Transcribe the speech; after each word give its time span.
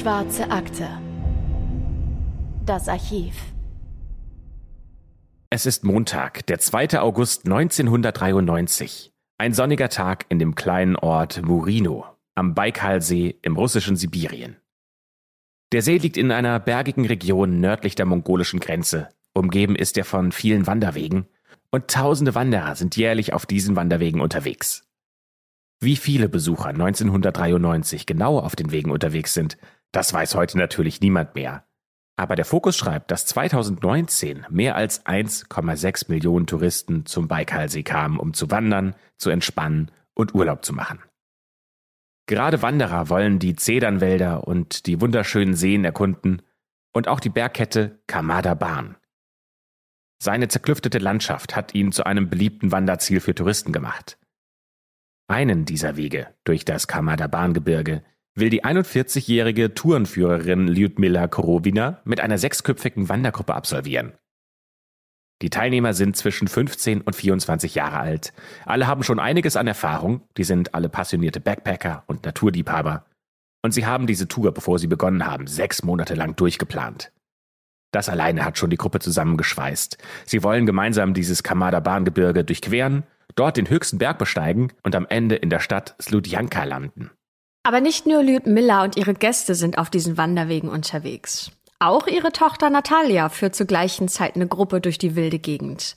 Schwarze 0.00 0.50
Akte. 0.50 0.88
Das 2.64 2.88
Archiv. 2.88 3.34
Es 5.50 5.66
ist 5.66 5.84
Montag, 5.84 6.46
der 6.46 6.58
2. 6.58 6.98
August 7.00 7.44
1993. 7.44 9.12
Ein 9.36 9.52
sonniger 9.52 9.90
Tag 9.90 10.24
in 10.30 10.38
dem 10.38 10.54
kleinen 10.54 10.96
Ort 10.96 11.42
Murino 11.42 12.06
am 12.34 12.54
Baikalsee 12.54 13.36
im 13.42 13.56
russischen 13.56 13.96
Sibirien. 13.96 14.56
Der 15.72 15.82
See 15.82 15.98
liegt 15.98 16.16
in 16.16 16.32
einer 16.32 16.58
bergigen 16.60 17.04
Region 17.04 17.60
nördlich 17.60 17.94
der 17.94 18.06
mongolischen 18.06 18.58
Grenze. 18.58 19.10
Umgeben 19.34 19.76
ist 19.76 19.98
er 19.98 20.06
von 20.06 20.32
vielen 20.32 20.66
Wanderwegen 20.66 21.26
und 21.72 21.88
tausende 21.88 22.34
Wanderer 22.34 22.74
sind 22.74 22.96
jährlich 22.96 23.34
auf 23.34 23.44
diesen 23.44 23.76
Wanderwegen 23.76 24.22
unterwegs. 24.22 24.88
Wie 25.78 25.96
viele 25.96 26.30
Besucher 26.30 26.68
1993 26.68 28.06
genau 28.06 28.38
auf 28.38 28.56
den 28.56 28.70
Wegen 28.70 28.90
unterwegs 28.90 29.34
sind, 29.34 29.58
das 29.92 30.12
weiß 30.12 30.34
heute 30.34 30.58
natürlich 30.58 31.00
niemand 31.00 31.34
mehr. 31.34 31.64
Aber 32.16 32.36
der 32.36 32.44
Fokus 32.44 32.76
schreibt, 32.76 33.10
dass 33.10 33.24
2019 33.26 34.46
mehr 34.50 34.76
als 34.76 35.06
1,6 35.06 36.10
Millionen 36.10 36.46
Touristen 36.46 37.06
zum 37.06 37.28
Baikalsee 37.28 37.82
kamen, 37.82 38.18
um 38.18 38.34
zu 38.34 38.50
wandern, 38.50 38.94
zu 39.16 39.30
entspannen 39.30 39.90
und 40.14 40.34
Urlaub 40.34 40.64
zu 40.64 40.74
machen. 40.74 41.02
Gerade 42.26 42.62
Wanderer 42.62 43.08
wollen 43.08 43.38
die 43.38 43.56
Zedernwälder 43.56 44.46
und 44.46 44.86
die 44.86 45.00
wunderschönen 45.00 45.54
Seen 45.54 45.84
erkunden 45.84 46.42
und 46.92 47.08
auch 47.08 47.20
die 47.20 47.30
Bergkette 47.30 48.02
Kamada 48.06 48.54
Bahn. 48.54 48.96
Seine 50.22 50.48
zerklüftete 50.48 50.98
Landschaft 50.98 51.56
hat 51.56 51.74
ihn 51.74 51.92
zu 51.92 52.04
einem 52.04 52.28
beliebten 52.28 52.70
Wanderziel 52.70 53.20
für 53.20 53.34
Touristen 53.34 53.72
gemacht. 53.72 54.18
Einen 55.26 55.64
dieser 55.64 55.96
Wege 55.96 56.34
durch 56.44 56.64
das 56.64 56.86
Kamada 56.86 57.26
Bahngebirge 57.26 58.04
will 58.34 58.50
die 58.50 58.64
41-jährige 58.64 59.74
Tourenführerin 59.74 60.68
Lyudmila 60.68 61.28
Korowina 61.28 62.00
mit 62.04 62.20
einer 62.20 62.38
sechsköpfigen 62.38 63.08
Wandergruppe 63.08 63.54
absolvieren. 63.54 64.12
Die 65.42 65.50
Teilnehmer 65.50 65.94
sind 65.94 66.16
zwischen 66.16 66.48
15 66.48 67.00
und 67.00 67.16
24 67.16 67.74
Jahre 67.74 67.98
alt. 67.98 68.32
Alle 68.66 68.86
haben 68.86 69.02
schon 69.02 69.18
einiges 69.18 69.56
an 69.56 69.66
Erfahrung, 69.66 70.22
die 70.36 70.44
sind 70.44 70.74
alle 70.74 70.88
passionierte 70.88 71.40
Backpacker 71.40 72.04
und 72.06 72.24
Naturliebhaber. 72.24 73.06
Und 73.62 73.72
sie 73.72 73.86
haben 73.86 74.06
diese 74.06 74.28
Tour, 74.28 74.52
bevor 74.52 74.78
sie 74.78 74.86
begonnen 74.86 75.26
haben, 75.26 75.46
sechs 75.46 75.82
Monate 75.82 76.14
lang 76.14 76.36
durchgeplant. 76.36 77.12
Das 77.92 78.08
alleine 78.08 78.44
hat 78.44 78.58
schon 78.58 78.70
die 78.70 78.76
Gruppe 78.76 79.00
zusammengeschweißt. 79.00 79.98
Sie 80.24 80.42
wollen 80.42 80.66
gemeinsam 80.66 81.14
dieses 81.14 81.42
Kamada 81.42 81.80
Bahngebirge 81.80 82.44
durchqueren, 82.44 83.04
dort 83.34 83.56
den 83.56 83.68
höchsten 83.68 83.98
Berg 83.98 84.18
besteigen 84.18 84.72
und 84.82 84.94
am 84.94 85.06
Ende 85.08 85.36
in 85.36 85.50
der 85.50 85.60
Stadt 85.60 85.96
Sludjanka 86.00 86.64
landen. 86.64 87.10
Aber 87.62 87.80
nicht 87.80 88.06
nur 88.06 88.22
Lyudmilla 88.22 88.84
und 88.84 88.96
ihre 88.96 89.14
Gäste 89.14 89.54
sind 89.54 89.76
auf 89.76 89.90
diesen 89.90 90.16
Wanderwegen 90.16 90.68
unterwegs. 90.68 91.50
Auch 91.78 92.06
ihre 92.06 92.32
Tochter 92.32 92.70
Natalia 92.70 93.28
führt 93.28 93.54
zur 93.54 93.66
gleichen 93.66 94.08
Zeit 94.08 94.34
eine 94.34 94.46
Gruppe 94.46 94.80
durch 94.80 94.98
die 94.98 95.14
wilde 95.14 95.38
Gegend. 95.38 95.96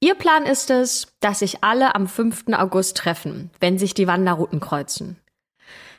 Ihr 0.00 0.14
Plan 0.14 0.44
ist 0.44 0.70
es, 0.70 1.08
dass 1.20 1.40
sich 1.40 1.64
alle 1.64 1.94
am 1.94 2.06
5. 2.06 2.44
August 2.52 2.96
treffen, 2.96 3.50
wenn 3.60 3.78
sich 3.78 3.94
die 3.94 4.06
Wanderrouten 4.06 4.60
kreuzen. 4.60 5.16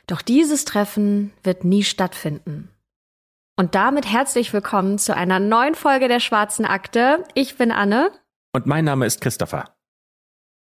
Doch 0.06 0.22
dieses 0.22 0.64
Treffen 0.64 1.32
wird 1.42 1.64
nie 1.64 1.82
stattfinden. 1.82 2.70
Und 3.58 3.74
damit 3.74 4.06
herzlich 4.06 4.52
willkommen 4.52 4.98
zu 4.98 5.16
einer 5.16 5.40
neuen 5.40 5.74
Folge 5.74 6.08
der 6.08 6.20
Schwarzen 6.20 6.64
Akte. 6.64 7.24
Ich 7.34 7.56
bin 7.56 7.72
Anne. 7.72 8.12
Und 8.52 8.66
mein 8.66 8.84
Name 8.84 9.06
ist 9.06 9.20
Christopher. 9.20 9.74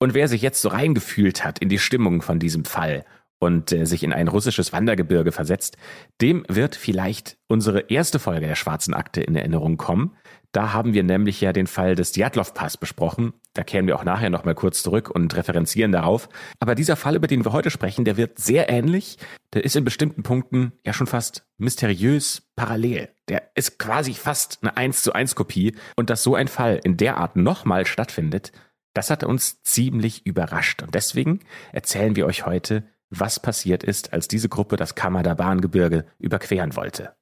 Und 0.00 0.14
wer 0.14 0.28
sich 0.28 0.42
jetzt 0.42 0.60
so 0.60 0.68
reingefühlt 0.68 1.44
hat 1.44 1.58
in 1.58 1.68
die 1.68 1.78
Stimmung 1.78 2.22
von 2.22 2.38
diesem 2.38 2.64
Fall 2.64 3.04
und 3.38 3.72
äh, 3.72 3.86
sich 3.86 4.02
in 4.02 4.12
ein 4.12 4.28
russisches 4.28 4.72
Wandergebirge 4.72 5.32
versetzt, 5.32 5.76
dem 6.20 6.44
wird 6.48 6.76
vielleicht 6.76 7.38
unsere 7.46 7.80
erste 7.90 8.18
Folge 8.18 8.46
der 8.46 8.54
Schwarzen 8.54 8.94
Akte 8.94 9.20
in 9.20 9.36
Erinnerung 9.36 9.76
kommen. 9.76 10.16
Da 10.52 10.72
haben 10.72 10.94
wir 10.94 11.02
nämlich 11.02 11.40
ja 11.40 11.52
den 11.52 11.66
Fall 11.66 11.94
des 11.94 12.12
Djatlov-Pass 12.12 12.78
besprochen. 12.78 13.34
Da 13.52 13.64
kehren 13.64 13.86
wir 13.86 13.96
auch 13.96 14.04
nachher 14.04 14.30
nochmal 14.30 14.54
kurz 14.54 14.82
zurück 14.82 15.10
und 15.10 15.36
referenzieren 15.36 15.92
darauf. 15.92 16.28
Aber 16.58 16.74
dieser 16.74 16.96
Fall, 16.96 17.16
über 17.16 17.26
den 17.26 17.44
wir 17.44 17.52
heute 17.52 17.70
sprechen, 17.70 18.04
der 18.06 18.16
wird 18.16 18.38
sehr 18.38 18.70
ähnlich. 18.70 19.18
Der 19.52 19.64
ist 19.64 19.76
in 19.76 19.84
bestimmten 19.84 20.22
Punkten 20.22 20.72
ja 20.86 20.92
schon 20.94 21.06
fast 21.06 21.46
mysteriös 21.58 22.50
parallel. 22.56 23.10
Der 23.28 23.50
ist 23.54 23.78
quasi 23.78 24.14
fast 24.14 24.58
eine 24.62 24.76
1 24.76 25.02
zu 25.02 25.12
1 25.12 25.34
Kopie. 25.34 25.76
Und 25.96 26.08
dass 26.08 26.22
so 26.22 26.34
ein 26.34 26.48
Fall 26.48 26.80
in 26.82 26.96
der 26.96 27.18
Art 27.18 27.36
nochmal 27.36 27.84
stattfindet, 27.84 28.52
das 28.94 29.10
hat 29.10 29.24
uns 29.24 29.62
ziemlich 29.62 30.24
überrascht. 30.26 30.82
Und 30.82 30.94
deswegen 30.94 31.40
erzählen 31.72 32.16
wir 32.16 32.26
euch 32.26 32.46
heute, 32.46 32.84
was 33.10 33.40
passiert 33.40 33.82
ist, 33.84 34.12
als 34.12 34.28
diese 34.28 34.48
Gruppe 34.48 34.76
das 34.76 34.94
Kamadaban-Gebirge 34.94 36.04
überqueren 36.18 36.76
wollte. 36.76 37.14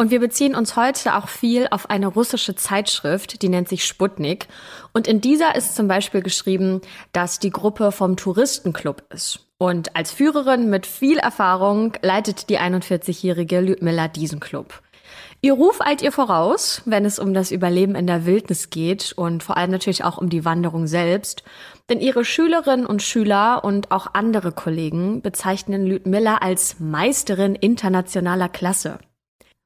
Und 0.00 0.10
wir 0.10 0.20
beziehen 0.20 0.54
uns 0.54 0.76
heute 0.76 1.14
auch 1.14 1.28
viel 1.28 1.68
auf 1.70 1.90
eine 1.90 2.06
russische 2.06 2.54
Zeitschrift, 2.54 3.42
die 3.42 3.50
nennt 3.50 3.68
sich 3.68 3.84
Sputnik. 3.84 4.48
Und 4.94 5.06
in 5.06 5.20
dieser 5.20 5.54
ist 5.56 5.76
zum 5.76 5.88
Beispiel 5.88 6.22
geschrieben, 6.22 6.80
dass 7.12 7.38
die 7.38 7.50
Gruppe 7.50 7.92
vom 7.92 8.16
Touristenclub 8.16 9.04
ist. 9.12 9.46
Und 9.58 9.94
als 9.94 10.10
Führerin 10.10 10.70
mit 10.70 10.86
viel 10.86 11.18
Erfahrung 11.18 11.92
leitet 12.00 12.48
die 12.48 12.58
41-jährige 12.58 13.60
Lyudmila 13.60 14.08
diesen 14.08 14.40
Club. 14.40 14.80
Ihr 15.42 15.52
Ruf 15.52 15.80
eilt 15.80 16.00
ihr 16.00 16.12
voraus, 16.12 16.80
wenn 16.86 17.04
es 17.04 17.18
um 17.18 17.34
das 17.34 17.50
Überleben 17.50 17.94
in 17.94 18.06
der 18.06 18.24
Wildnis 18.24 18.70
geht 18.70 19.12
und 19.12 19.42
vor 19.42 19.58
allem 19.58 19.70
natürlich 19.70 20.04
auch 20.04 20.16
um 20.16 20.30
die 20.30 20.44
Wanderung 20.46 20.86
selbst. 20.86 21.44
Denn 21.90 22.00
ihre 22.00 22.24
Schülerinnen 22.24 22.86
und 22.86 23.02
Schüler 23.02 23.64
und 23.64 23.90
auch 23.90 24.14
andere 24.14 24.52
Kollegen 24.52 25.22
bezeichnen 25.22 25.86
Ludmilla 25.86 26.36
als 26.36 26.78
Meisterin 26.78 27.56
internationaler 27.56 28.48
Klasse. 28.48 29.00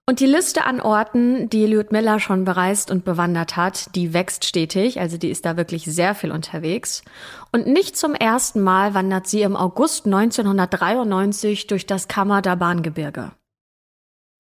Und 0.07 0.21
die 0.21 0.27
Liste 0.27 0.65
an 0.65 0.81
Orten, 0.81 1.49
die 1.51 1.67
Ludmilla 1.67 2.19
schon 2.21 2.45
bereist 2.45 2.91
und 2.91 3.05
bewandert 3.05 3.57
hat, 3.57 3.95
die 3.95 4.13
wächst 4.13 4.45
stetig, 4.45 5.01
also 5.01 5.19
die 5.19 5.31
ist 5.31 5.45
da 5.45 5.57
wirklich 5.59 5.85
sehr 5.85 6.15
viel 6.15 6.31
unterwegs. 6.31 7.03
Und 7.53 7.67
nicht 7.67 7.97
zum 7.97 8.15
ersten 8.15 8.61
Mal 8.61 8.95
wandert 8.95 9.27
sie 9.27 9.43
im 9.43 9.57
August 9.57 10.07
1993 10.07 11.67
durch 11.67 11.87
das 11.87 12.09
Kammerdaban-Gebirge. 12.09 13.33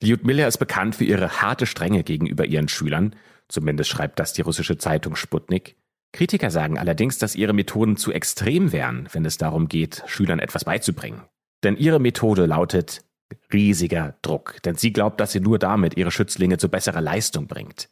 Lyudmila 0.03 0.47
ist 0.47 0.59
bekannt 0.59 0.97
für 0.97 1.05
ihre 1.05 1.41
harte 1.43 1.67
Strenge 1.67 2.03
gegenüber 2.03 2.47
ihren 2.47 2.69
Schülern, 2.69 3.15
zumindest 3.49 3.91
schreibt 3.91 4.19
das 4.19 4.33
die 4.35 4.43
russische 4.43 4.77
Zeitung 4.77 5.17
Sputnik. 5.17 5.77
Kritiker 6.15 6.53
sagen 6.53 6.79
allerdings, 6.79 7.19
dass 7.19 7.35
ihre 7.35 7.53
Methoden 7.53 7.97
zu 7.97 8.13
extrem 8.13 8.71
wären, 8.71 9.09
wenn 9.13 9.25
es 9.25 9.37
darum 9.37 9.67
geht, 9.67 10.05
Schülern 10.07 10.39
etwas 10.39 10.65
beizubringen. 10.65 11.23
Denn 11.65 11.77
ihre 11.77 11.99
Methode 11.99 12.47
lautet 12.47 13.05
riesiger 13.53 14.17
Druck, 14.23 14.63
denn 14.63 14.77
sie 14.77 14.93
glaubt, 14.93 15.19
dass 15.19 15.33
sie 15.33 15.41
nur 15.41 15.59
damit 15.59 15.97
ihre 15.97 16.13
Schützlinge 16.13 16.57
zu 16.57 16.69
besserer 16.69 17.01
Leistung 17.01 17.49
bringt. 17.49 17.89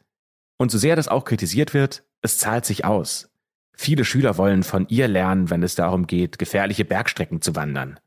Und 0.57 0.71
so 0.71 0.77
sehr 0.77 0.95
das 0.95 1.09
auch 1.09 1.25
kritisiert 1.25 1.73
wird, 1.73 2.05
es 2.21 2.37
zahlt 2.37 2.63
sich 2.63 2.85
aus. 2.85 3.29
Viele 3.75 4.05
Schüler 4.05 4.37
wollen 4.37 4.63
von 4.63 4.87
ihr 4.87 5.09
lernen, 5.09 5.49
wenn 5.49 5.61
es 5.61 5.75
darum 5.75 6.07
geht, 6.07 6.39
gefährliche 6.39 6.85
Bergstrecken 6.85 7.41
zu 7.41 7.57
wandern. 7.57 7.99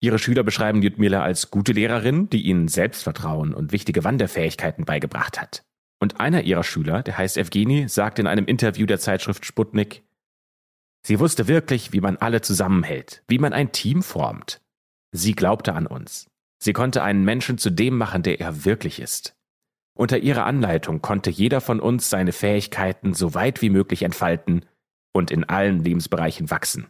Ihre 0.00 0.18
Schüler 0.18 0.42
beschreiben 0.42 0.82
Lyudmila 0.82 1.22
als 1.22 1.50
gute 1.50 1.72
Lehrerin, 1.72 2.28
die 2.28 2.42
ihnen 2.42 2.68
Selbstvertrauen 2.68 3.54
und 3.54 3.72
wichtige 3.72 4.04
Wanderfähigkeiten 4.04 4.84
beigebracht 4.84 5.40
hat. 5.40 5.64
Und 5.98 6.20
einer 6.20 6.42
ihrer 6.42 6.64
Schüler, 6.64 7.02
der 7.02 7.16
heißt 7.16 7.36
Evgeny, 7.36 7.88
sagt 7.88 8.18
in 8.18 8.26
einem 8.26 8.46
Interview 8.46 8.86
der 8.86 8.98
Zeitschrift 8.98 9.44
Sputnik, 9.44 10.02
Sie 11.06 11.20
wusste 11.20 11.46
wirklich, 11.46 11.92
wie 11.92 12.00
man 12.00 12.16
alle 12.16 12.40
zusammenhält, 12.40 13.22
wie 13.28 13.38
man 13.38 13.52
ein 13.52 13.70
Team 13.70 14.02
formt. 14.02 14.60
Sie 15.12 15.34
glaubte 15.34 15.72
an 15.74 15.86
uns. 15.86 16.28
Sie 16.58 16.72
konnte 16.72 17.04
einen 17.04 17.24
Menschen 17.24 17.58
zu 17.58 17.70
dem 17.70 17.96
machen, 17.96 18.24
der 18.24 18.40
er 18.40 18.64
wirklich 18.64 18.98
ist. 18.98 19.36
Unter 19.96 20.18
ihrer 20.18 20.46
Anleitung 20.46 21.00
konnte 21.02 21.30
jeder 21.30 21.60
von 21.60 21.78
uns 21.78 22.10
seine 22.10 22.32
Fähigkeiten 22.32 23.14
so 23.14 23.34
weit 23.34 23.62
wie 23.62 23.70
möglich 23.70 24.02
entfalten 24.02 24.66
und 25.12 25.30
in 25.30 25.44
allen 25.44 25.84
Lebensbereichen 25.84 26.50
wachsen. 26.50 26.88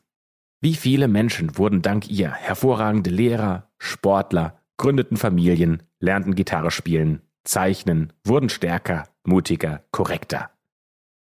Wie 0.63 0.75
viele 0.75 1.09
Menschen 1.09 1.59
wurden 1.59 1.83
dank 1.83 2.09
ihr 2.09 2.33
hervorragende 2.33 3.11
Lehrer, 3.11 3.71
Sportler, 3.79 4.63
gründeten 4.79 5.19
Familien, 5.19 5.83
lernten 6.01 6.35
Gitarre 6.35 6.71
spielen, 6.71 7.21
zeichnen, 7.49 8.13
wurden 8.25 8.49
stärker, 8.49 9.09
mutiger, 9.25 9.83
korrekter. 9.91 10.51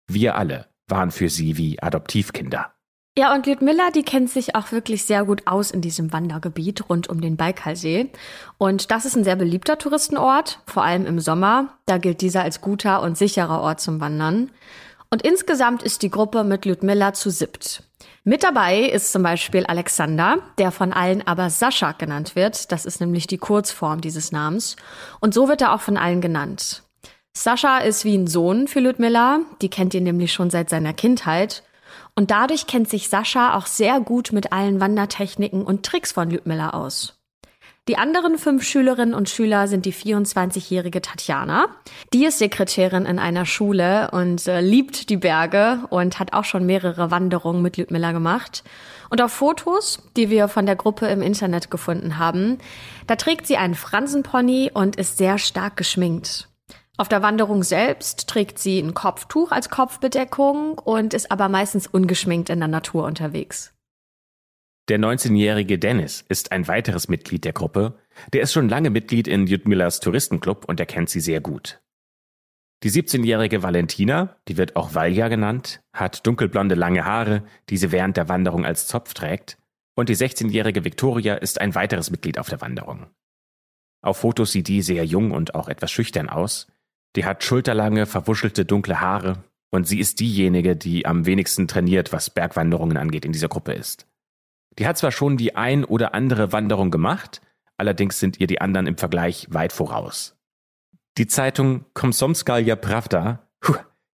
Wir 0.07 0.35
alle 0.35 0.67
waren 0.87 1.11
für 1.11 1.29
sie 1.29 1.57
wie 1.57 1.81
Adoptivkinder. 1.81 2.71
Ja, 3.17 3.33
und 3.33 3.47
Lyudmilla, 3.47 3.89
die 3.89 4.03
kennt 4.03 4.29
sich 4.29 4.55
auch 4.55 4.71
wirklich 4.71 5.05
sehr 5.05 5.25
gut 5.25 5.47
aus 5.47 5.71
in 5.71 5.81
diesem 5.81 6.13
Wandergebiet 6.13 6.87
rund 6.87 7.09
um 7.09 7.19
den 7.19 7.35
Baikalsee. 7.35 8.11
Und 8.59 8.91
das 8.91 9.05
ist 9.05 9.15
ein 9.15 9.23
sehr 9.23 9.35
beliebter 9.35 9.79
Touristenort, 9.79 10.59
vor 10.67 10.83
allem 10.83 11.07
im 11.07 11.19
Sommer. 11.19 11.79
Da 11.87 11.97
gilt 11.97 12.21
dieser 12.21 12.43
als 12.43 12.61
guter 12.61 13.01
und 13.01 13.17
sicherer 13.17 13.61
Ort 13.61 13.81
zum 13.81 13.99
Wandern. 13.99 14.51
Und 15.09 15.23
insgesamt 15.23 15.81
ist 15.81 16.03
die 16.03 16.11
Gruppe 16.11 16.43
mit 16.43 16.65
Lyudmilla 16.65 17.13
zu 17.13 17.31
siebt. 17.31 17.86
Mit 18.23 18.43
dabei 18.43 18.81
ist 18.81 19.11
zum 19.11 19.23
Beispiel 19.23 19.65
Alexander, 19.65 20.39
der 20.57 20.71
von 20.71 20.93
allen 20.93 21.25
aber 21.25 21.49
Sascha 21.49 21.93
genannt 21.93 22.35
wird. 22.35 22.71
Das 22.71 22.85
ist 22.85 22.99
nämlich 22.99 23.25
die 23.27 23.37
Kurzform 23.37 24.01
dieses 24.01 24.31
Namens. 24.31 24.75
Und 25.19 25.33
so 25.33 25.47
wird 25.47 25.61
er 25.61 25.73
auch 25.73 25.81
von 25.81 25.97
allen 25.97 26.21
genannt. 26.21 26.83
Sascha 27.33 27.79
ist 27.79 28.03
wie 28.03 28.17
ein 28.17 28.27
Sohn 28.27 28.67
für 28.67 28.79
Ludmilla. 28.79 29.39
Die 29.61 29.69
kennt 29.69 29.93
ihn 29.93 30.03
nämlich 30.03 30.33
schon 30.33 30.49
seit 30.49 30.69
seiner 30.69 30.93
Kindheit. 30.93 31.63
Und 32.15 32.31
dadurch 32.31 32.67
kennt 32.67 32.89
sich 32.89 33.09
Sascha 33.09 33.55
auch 33.55 33.67
sehr 33.67 33.99
gut 33.99 34.31
mit 34.31 34.51
allen 34.51 34.79
Wandertechniken 34.79 35.63
und 35.63 35.85
Tricks 35.85 36.11
von 36.11 36.29
Ludmilla 36.29 36.71
aus. 36.71 37.16
Die 37.87 37.97
anderen 37.97 38.37
fünf 38.37 38.63
Schülerinnen 38.63 39.13
und 39.13 39.29
Schüler 39.29 39.69
sind 39.69 39.85
die 39.85 39.93
24-jährige 39.93 41.01
Tatjana. 41.01 41.67
Die 42.11 42.25
ist 42.25 42.37
Sekretärin 42.37 43.05
in 43.05 43.17
einer 43.17 43.45
Schule 43.45 44.11
und 44.11 44.45
äh, 44.45 44.59
liebt 44.59 45.09
die 45.09 45.15
Berge 45.15 45.79
und 45.89 46.19
hat 46.19 46.33
auch 46.33 46.43
schon 46.43 46.65
mehrere 46.65 47.11
Wanderungen 47.11 47.61
mit 47.61 47.77
Ludmilla 47.77 48.11
gemacht. 48.11 48.65
Und 49.09 49.21
auf 49.21 49.31
Fotos, 49.31 50.03
die 50.17 50.29
wir 50.29 50.49
von 50.49 50.65
der 50.65 50.75
Gruppe 50.75 51.07
im 51.07 51.21
Internet 51.21 51.71
gefunden 51.71 52.17
haben, 52.17 52.57
da 53.07 53.15
trägt 53.15 53.47
sie 53.47 53.55
einen 53.55 53.75
Fransenpony 53.75 54.69
und 54.73 54.97
ist 54.97 55.17
sehr 55.17 55.37
stark 55.37 55.77
geschminkt. 55.77 56.49
Auf 56.97 57.07
der 57.07 57.21
Wanderung 57.21 57.63
selbst 57.63 58.27
trägt 58.27 58.59
sie 58.59 58.79
ein 58.79 58.95
Kopftuch 58.95 59.53
als 59.53 59.69
Kopfbedeckung 59.69 60.77
und 60.77 61.13
ist 61.13 61.31
aber 61.31 61.47
meistens 61.47 61.87
ungeschminkt 61.87 62.49
in 62.49 62.59
der 62.59 62.67
Natur 62.67 63.05
unterwegs. 63.05 63.76
Der 64.89 64.99
19-jährige 64.99 65.77
Dennis 65.77 66.23
ist 66.29 66.53
ein 66.53 66.69
weiteres 66.69 67.09
Mitglied 67.09 67.43
der 67.43 67.51
Gruppe. 67.51 67.99
Der 68.31 68.41
ist 68.41 68.53
schon 68.53 68.69
lange 68.69 68.89
Mitglied 68.89 69.27
in 69.27 69.45
Jutmilas 69.45 69.99
Touristenclub 69.99 70.63
und 70.63 70.79
er 70.79 70.85
kennt 70.85 71.09
sie 71.09 71.19
sehr 71.19 71.41
gut. 71.41 71.81
Die 72.83 72.91
17-jährige 72.91 73.63
Valentina, 73.63 74.37
die 74.47 74.55
wird 74.55 74.77
auch 74.77 74.95
Valja 74.95 75.27
genannt, 75.27 75.81
hat 75.91 76.25
dunkelblonde 76.25 76.75
lange 76.75 77.03
Haare, 77.03 77.43
die 77.69 77.75
sie 77.75 77.91
während 77.91 78.15
der 78.15 78.29
Wanderung 78.29 78.65
als 78.65 78.87
Zopf 78.87 79.13
trägt. 79.13 79.57
Und 79.95 80.07
die 80.07 80.15
16-jährige 80.15 80.85
Victoria 80.85 81.35
ist 81.35 81.59
ein 81.59 81.75
weiteres 81.75 82.09
Mitglied 82.09 82.39
auf 82.39 82.47
der 82.47 82.61
Wanderung. 82.61 83.07
Auf 84.01 84.17
Fotos 84.17 84.53
sieht 84.53 84.69
die 84.69 84.81
sehr 84.81 85.03
jung 85.05 85.31
und 85.31 85.53
auch 85.53 85.67
etwas 85.67 85.91
schüchtern 85.91 86.29
aus. 86.29 86.67
Die 87.17 87.25
hat 87.25 87.43
schulterlange, 87.43 88.05
verwuschelte 88.05 88.63
dunkle 88.63 89.01
Haare 89.01 89.43
und 89.69 89.85
sie 89.85 89.99
ist 89.99 90.21
diejenige, 90.21 90.77
die 90.77 91.05
am 91.05 91.25
wenigsten 91.25 91.67
trainiert, 91.67 92.13
was 92.13 92.29
Bergwanderungen 92.29 92.95
angeht, 92.95 93.25
in 93.25 93.33
dieser 93.33 93.49
Gruppe 93.49 93.73
ist. 93.73 94.07
Die 94.79 94.87
hat 94.87 94.97
zwar 94.97 95.11
schon 95.11 95.37
die 95.37 95.55
ein 95.55 95.83
oder 95.83 96.13
andere 96.13 96.51
Wanderung 96.51 96.91
gemacht, 96.91 97.41
allerdings 97.77 98.19
sind 98.19 98.39
ihr 98.39 98.47
die 98.47 98.61
anderen 98.61 98.87
im 98.87 98.97
Vergleich 98.97 99.47
weit 99.49 99.73
voraus. 99.73 100.35
Die 101.17 101.27
Zeitung 101.27 101.85
Komsomskalja 101.93 102.75
Pravda, 102.75 103.47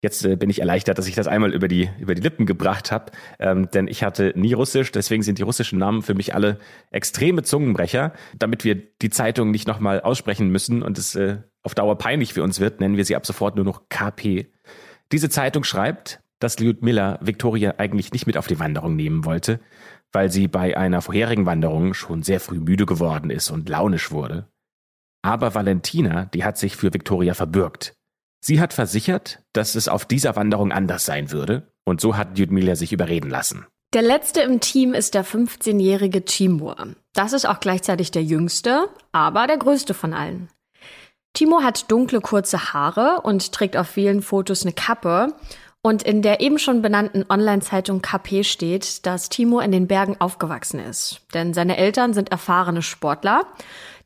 jetzt 0.03 0.25
äh, 0.25 0.37
bin 0.37 0.51
ich 0.51 0.61
erleichtert, 0.61 0.99
dass 0.99 1.09
ich 1.09 1.17
das 1.17 1.27
einmal 1.27 1.53
über 1.53 1.67
die, 1.67 1.91
über 1.99 2.15
die 2.15 2.23
Lippen 2.23 2.47
gebracht 2.47 2.93
habe, 2.93 3.11
ähm, 3.41 3.69
denn 3.71 3.89
ich 3.89 4.05
hatte 4.05 4.33
nie 4.37 4.53
Russisch, 4.53 4.93
deswegen 4.93 5.25
sind 5.25 5.39
die 5.39 5.43
russischen 5.43 5.81
Namen 5.81 6.03
für 6.03 6.15
mich 6.15 6.35
alle 6.35 6.59
extreme 6.91 7.43
Zungenbrecher. 7.43 8.13
Damit 8.39 8.65
wir 8.65 8.77
die 8.77 9.11
Zeitung 9.11 9.51
nicht 9.51 9.67
nochmal 9.67 10.01
aussprechen 10.01 10.49
müssen 10.51 10.83
und 10.83 10.97
es 10.97 11.17
äh, 11.17 11.39
auf 11.65 11.75
Dauer 11.75 11.99
peinlich 11.99 12.35
für 12.35 12.43
uns 12.43 12.61
wird, 12.61 12.81
nennen 12.81 12.97
wir 12.97 13.05
sie 13.05 13.17
ab 13.17 13.27
sofort 13.27 13.57
nur 13.57 13.65
noch 13.65 13.89
KP. 13.89 14.53
Diese 15.11 15.29
Zeitung 15.29 15.65
schreibt, 15.65 16.21
dass 16.39 16.59
Lyudmila 16.59 17.19
Victoria 17.21 17.75
eigentlich 17.79 18.13
nicht 18.13 18.27
mit 18.27 18.37
auf 18.37 18.47
die 18.47 18.59
Wanderung 18.59 18.97
nehmen 18.97 19.25
wollte, 19.25 19.61
weil 20.13 20.31
sie 20.31 20.49
bei 20.49 20.77
einer 20.77 21.03
vorherigen 21.03 21.47
Wanderung 21.47 21.95
schon 21.95 22.23
sehr 22.23 22.41
früh 22.41 22.61
müde 22.61 22.87
geworden 22.87 23.31
ist 23.31 23.51
und 23.51 23.69
launisch 23.69 24.11
wurde. 24.11 24.49
Aber 25.23 25.55
Valentina, 25.55 26.27
die 26.27 26.45
hat 26.45 26.59
sich 26.59 26.77
für 26.77 26.93
Victoria 26.93 27.35
verbürgt. 27.35 27.95
Sie 28.45 28.61
hat 28.61 28.73
versichert, 28.73 29.41
dass 29.53 29.75
es 29.75 29.89
auf 29.89 30.05
dieser 30.05 30.37
Wanderung 30.37 30.73
anders 30.73 31.05
sein 31.05 31.31
würde, 31.31 31.73
und 31.85 32.01
so 32.01 32.17
hat 32.17 32.39
Lyudmila 32.39 32.75
sich 32.77 32.93
überreden 32.93 33.31
lassen. 33.31 33.67
Der 33.95 34.03
letzte 34.03 34.41
im 34.41 34.61
Team 34.61 34.95
ist 34.95 35.15
der 35.15 35.25
15-jährige 35.25 36.25
Timur. 36.25 36.77
Das 37.13 37.33
ist 37.33 37.45
auch 37.47 37.61
gleichzeitig 37.61 38.11
der 38.11 38.25
jüngste, 38.25 38.89
aber 39.13 39.47
der 39.47 39.59
größte 39.59 39.95
von 39.95 40.15
allen. 40.15 40.49
Timo 41.35 41.63
hat 41.63 41.91
dunkle 41.91 42.21
kurze 42.21 42.73
Haare 42.73 43.21
und 43.23 43.53
trägt 43.53 43.77
auf 43.77 43.89
vielen 43.89 44.23
Fotos 44.23 44.63
eine 44.63 44.73
Kappe 44.73 45.35
und 45.83 46.05
in 46.05 46.23
der 46.23 46.41
eben 46.41 46.59
schon 46.59 46.81
benannten 46.81 47.25
Online-Zeitung 47.29 48.03
KP 48.03 48.45
steht, 48.45 49.05
dass 49.05 49.29
Timo 49.29 49.59
in 49.59 49.73
den 49.73 49.89
Bergen 49.89 50.17
aufgewachsen 50.21 50.79
ist. 50.79 51.21
Denn 51.35 51.55
seine 51.55 51.77
Eltern 51.77 52.15
sind 52.15 52.31
erfahrene 52.31 52.83
Sportler. 52.83 53.47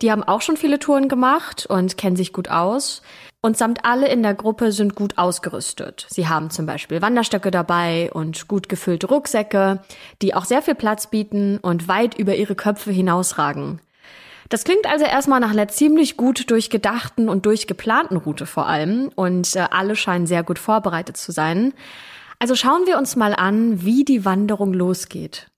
Die 0.00 0.10
haben 0.10 0.24
auch 0.24 0.40
schon 0.40 0.56
viele 0.56 0.78
Touren 0.78 1.08
gemacht 1.08 1.66
und 1.66 1.98
kennen 1.98 2.16
sich 2.16 2.32
gut 2.32 2.48
aus. 2.48 3.02
Und 3.42 3.56
samt 3.56 3.84
alle 3.84 4.08
in 4.08 4.22
der 4.22 4.34
Gruppe 4.34 4.72
sind 4.72 4.96
gut 4.96 5.18
ausgerüstet. 5.18 6.06
Sie 6.10 6.26
haben 6.26 6.50
zum 6.50 6.66
Beispiel 6.66 7.00
Wanderstöcke 7.00 7.50
dabei 7.50 8.10
und 8.12 8.48
gut 8.48 8.68
gefüllte 8.68 9.06
Rucksäcke, 9.06 9.82
die 10.20 10.34
auch 10.34 10.46
sehr 10.46 10.62
viel 10.62 10.74
Platz 10.74 11.08
bieten 11.08 11.58
und 11.58 11.86
weit 11.86 12.18
über 12.18 12.34
ihre 12.34 12.56
Köpfe 12.56 12.90
hinausragen. 12.90 13.80
Das 14.48 14.64
klingt 14.64 14.86
also 14.86 15.04
erstmal 15.04 15.40
nach 15.40 15.50
einer 15.50 15.68
ziemlich 15.68 16.16
gut 16.16 16.50
durchgedachten 16.50 17.28
und 17.28 17.46
durchgeplanten 17.46 18.16
Route 18.16 18.46
vor 18.46 18.66
allem 18.66 19.10
und 19.14 19.56
äh, 19.56 19.66
alle 19.70 19.96
scheinen 19.96 20.26
sehr 20.26 20.44
gut 20.44 20.58
vorbereitet 20.58 21.16
zu 21.16 21.32
sein. 21.32 21.72
Also 22.38 22.54
schauen 22.54 22.86
wir 22.86 22.98
uns 22.98 23.16
mal 23.16 23.34
an, 23.34 23.84
wie 23.84 24.04
die 24.04 24.24
Wanderung 24.24 24.72
losgeht. 24.72 25.48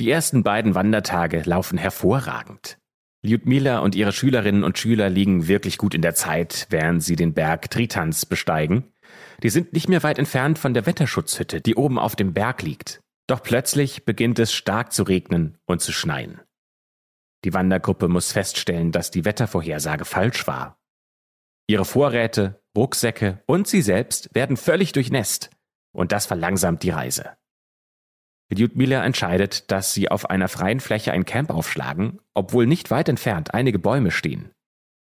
Die 0.00 0.10
ersten 0.10 0.42
beiden 0.42 0.74
Wandertage 0.74 1.42
laufen 1.46 1.78
hervorragend. 1.78 2.78
Lyudmila 3.22 3.78
und 3.78 3.94
ihre 3.94 4.12
Schülerinnen 4.12 4.62
und 4.62 4.78
Schüler 4.78 5.08
liegen 5.08 5.48
wirklich 5.48 5.78
gut 5.78 5.94
in 5.94 6.02
der 6.02 6.14
Zeit, 6.14 6.66
während 6.70 7.02
sie 7.02 7.16
den 7.16 7.32
Berg 7.32 7.70
Tritans 7.70 8.26
besteigen. 8.26 8.92
Die 9.42 9.48
sind 9.48 9.72
nicht 9.72 9.88
mehr 9.88 10.02
weit 10.02 10.18
entfernt 10.18 10.58
von 10.58 10.74
der 10.74 10.86
Wetterschutzhütte, 10.86 11.60
die 11.60 11.74
oben 11.74 11.98
auf 11.98 12.14
dem 12.16 12.34
Berg 12.34 12.62
liegt. 12.62 13.00
Doch 13.26 13.42
plötzlich 13.42 14.04
beginnt 14.04 14.38
es 14.38 14.52
stark 14.52 14.92
zu 14.92 15.02
regnen 15.02 15.58
und 15.66 15.80
zu 15.80 15.92
schneien. 15.92 16.40
Die 17.44 17.54
Wandergruppe 17.54 18.08
muss 18.08 18.32
feststellen, 18.32 18.92
dass 18.92 19.10
die 19.10 19.24
Wettervorhersage 19.24 20.04
falsch 20.04 20.46
war. 20.46 20.78
Ihre 21.68 21.84
Vorräte, 21.84 22.62
Rucksäcke 22.76 23.42
und 23.46 23.66
sie 23.66 23.82
selbst 23.82 24.34
werden 24.34 24.56
völlig 24.56 24.92
durchnässt 24.92 25.50
und 25.92 26.12
das 26.12 26.26
verlangsamt 26.26 26.82
die 26.82 26.90
Reise. 26.90 27.36
Ljudmila 28.52 29.04
entscheidet, 29.04 29.70
dass 29.72 29.92
sie 29.92 30.08
auf 30.08 30.30
einer 30.30 30.48
freien 30.48 30.78
Fläche 30.78 31.12
ein 31.12 31.24
Camp 31.24 31.50
aufschlagen, 31.50 32.20
obwohl 32.34 32.66
nicht 32.66 32.90
weit 32.90 33.08
entfernt 33.08 33.54
einige 33.54 33.78
Bäume 33.78 34.10
stehen. 34.10 34.52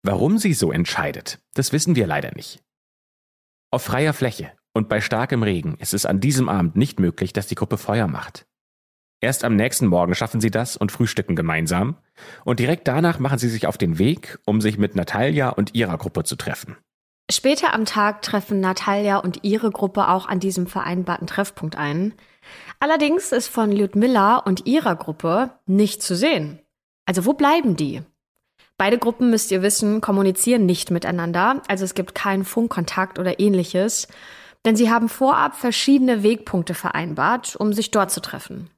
Warum 0.03 0.37
sie 0.37 0.53
so 0.53 0.71
entscheidet, 0.71 1.39
das 1.53 1.73
wissen 1.73 1.95
wir 1.95 2.07
leider 2.07 2.31
nicht. 2.35 2.63
Auf 3.71 3.83
freier 3.83 4.13
Fläche 4.13 4.53
und 4.73 4.87
bei 4.87 5.01
starkem 5.01 5.43
Regen 5.43 5.75
ist 5.79 5.93
es 5.93 6.05
an 6.05 6.21
diesem 6.21 6.47
Abend 6.47 6.77
nicht 6.77 6.99
möglich, 6.99 7.33
dass 7.33 7.47
die 7.47 7.55
Gruppe 7.55 7.77
Feuer 7.77 8.07
macht. 8.07 8.47
Erst 9.19 9.43
am 9.43 9.55
nächsten 9.55 9.87
Morgen 9.87 10.15
schaffen 10.15 10.39
sie 10.39 10.51
das 10.51 10.77
und 10.77 10.91
frühstücken 10.91 11.35
gemeinsam. 11.35 11.97
Und 12.45 12.59
direkt 12.59 12.87
danach 12.87 13.19
machen 13.19 13.39
sie 13.39 13.49
sich 13.49 13.67
auf 13.67 13.77
den 13.77 13.99
Weg, 13.99 14.39
um 14.45 14.61
sich 14.61 14.77
mit 14.77 14.95
Natalia 14.95 15.49
und 15.49 15.75
ihrer 15.75 15.97
Gruppe 15.97 16.23
zu 16.23 16.35
treffen. 16.35 16.77
Später 17.29 17.73
am 17.73 17.85
Tag 17.85 18.21
treffen 18.21 18.61
Natalia 18.61 19.17
und 19.17 19.43
ihre 19.43 19.69
Gruppe 19.69 20.07
auch 20.07 20.27
an 20.27 20.39
diesem 20.39 20.65
vereinbarten 20.65 21.27
Treffpunkt 21.27 21.75
ein. 21.75 22.13
Allerdings 22.79 23.31
ist 23.33 23.47
von 23.47 23.71
Lyudmilla 23.71 24.37
und 24.37 24.65
ihrer 24.65 24.95
Gruppe 24.95 25.51
nicht 25.65 26.01
zu 26.01 26.15
sehen. 26.15 26.59
Also 27.05 27.25
wo 27.25 27.33
bleiben 27.33 27.75
die? 27.75 28.01
Beide 28.77 28.97
Gruppen, 28.97 29.29
müsst 29.29 29.51
ihr 29.51 29.61
wissen, 29.61 30.01
kommunizieren 30.01 30.65
nicht 30.65 30.91
miteinander, 30.91 31.63
also 31.67 31.83
es 31.83 31.95
gibt 31.95 32.13
keinen 32.13 32.45
Funkkontakt 32.45 33.17
oder 33.17 33.39
ähnliches, 33.39 34.07
denn 34.65 34.75
sie 34.75 34.91
haben 34.91 35.09
vorab 35.09 35.55
verschiedene 35.55 36.23
Wegpunkte 36.23 36.75
vereinbart, 36.75 37.55
um 37.55 37.73
sich 37.73 37.89
dort 37.91 38.11
zu 38.11 38.21
treffen. 38.21 38.69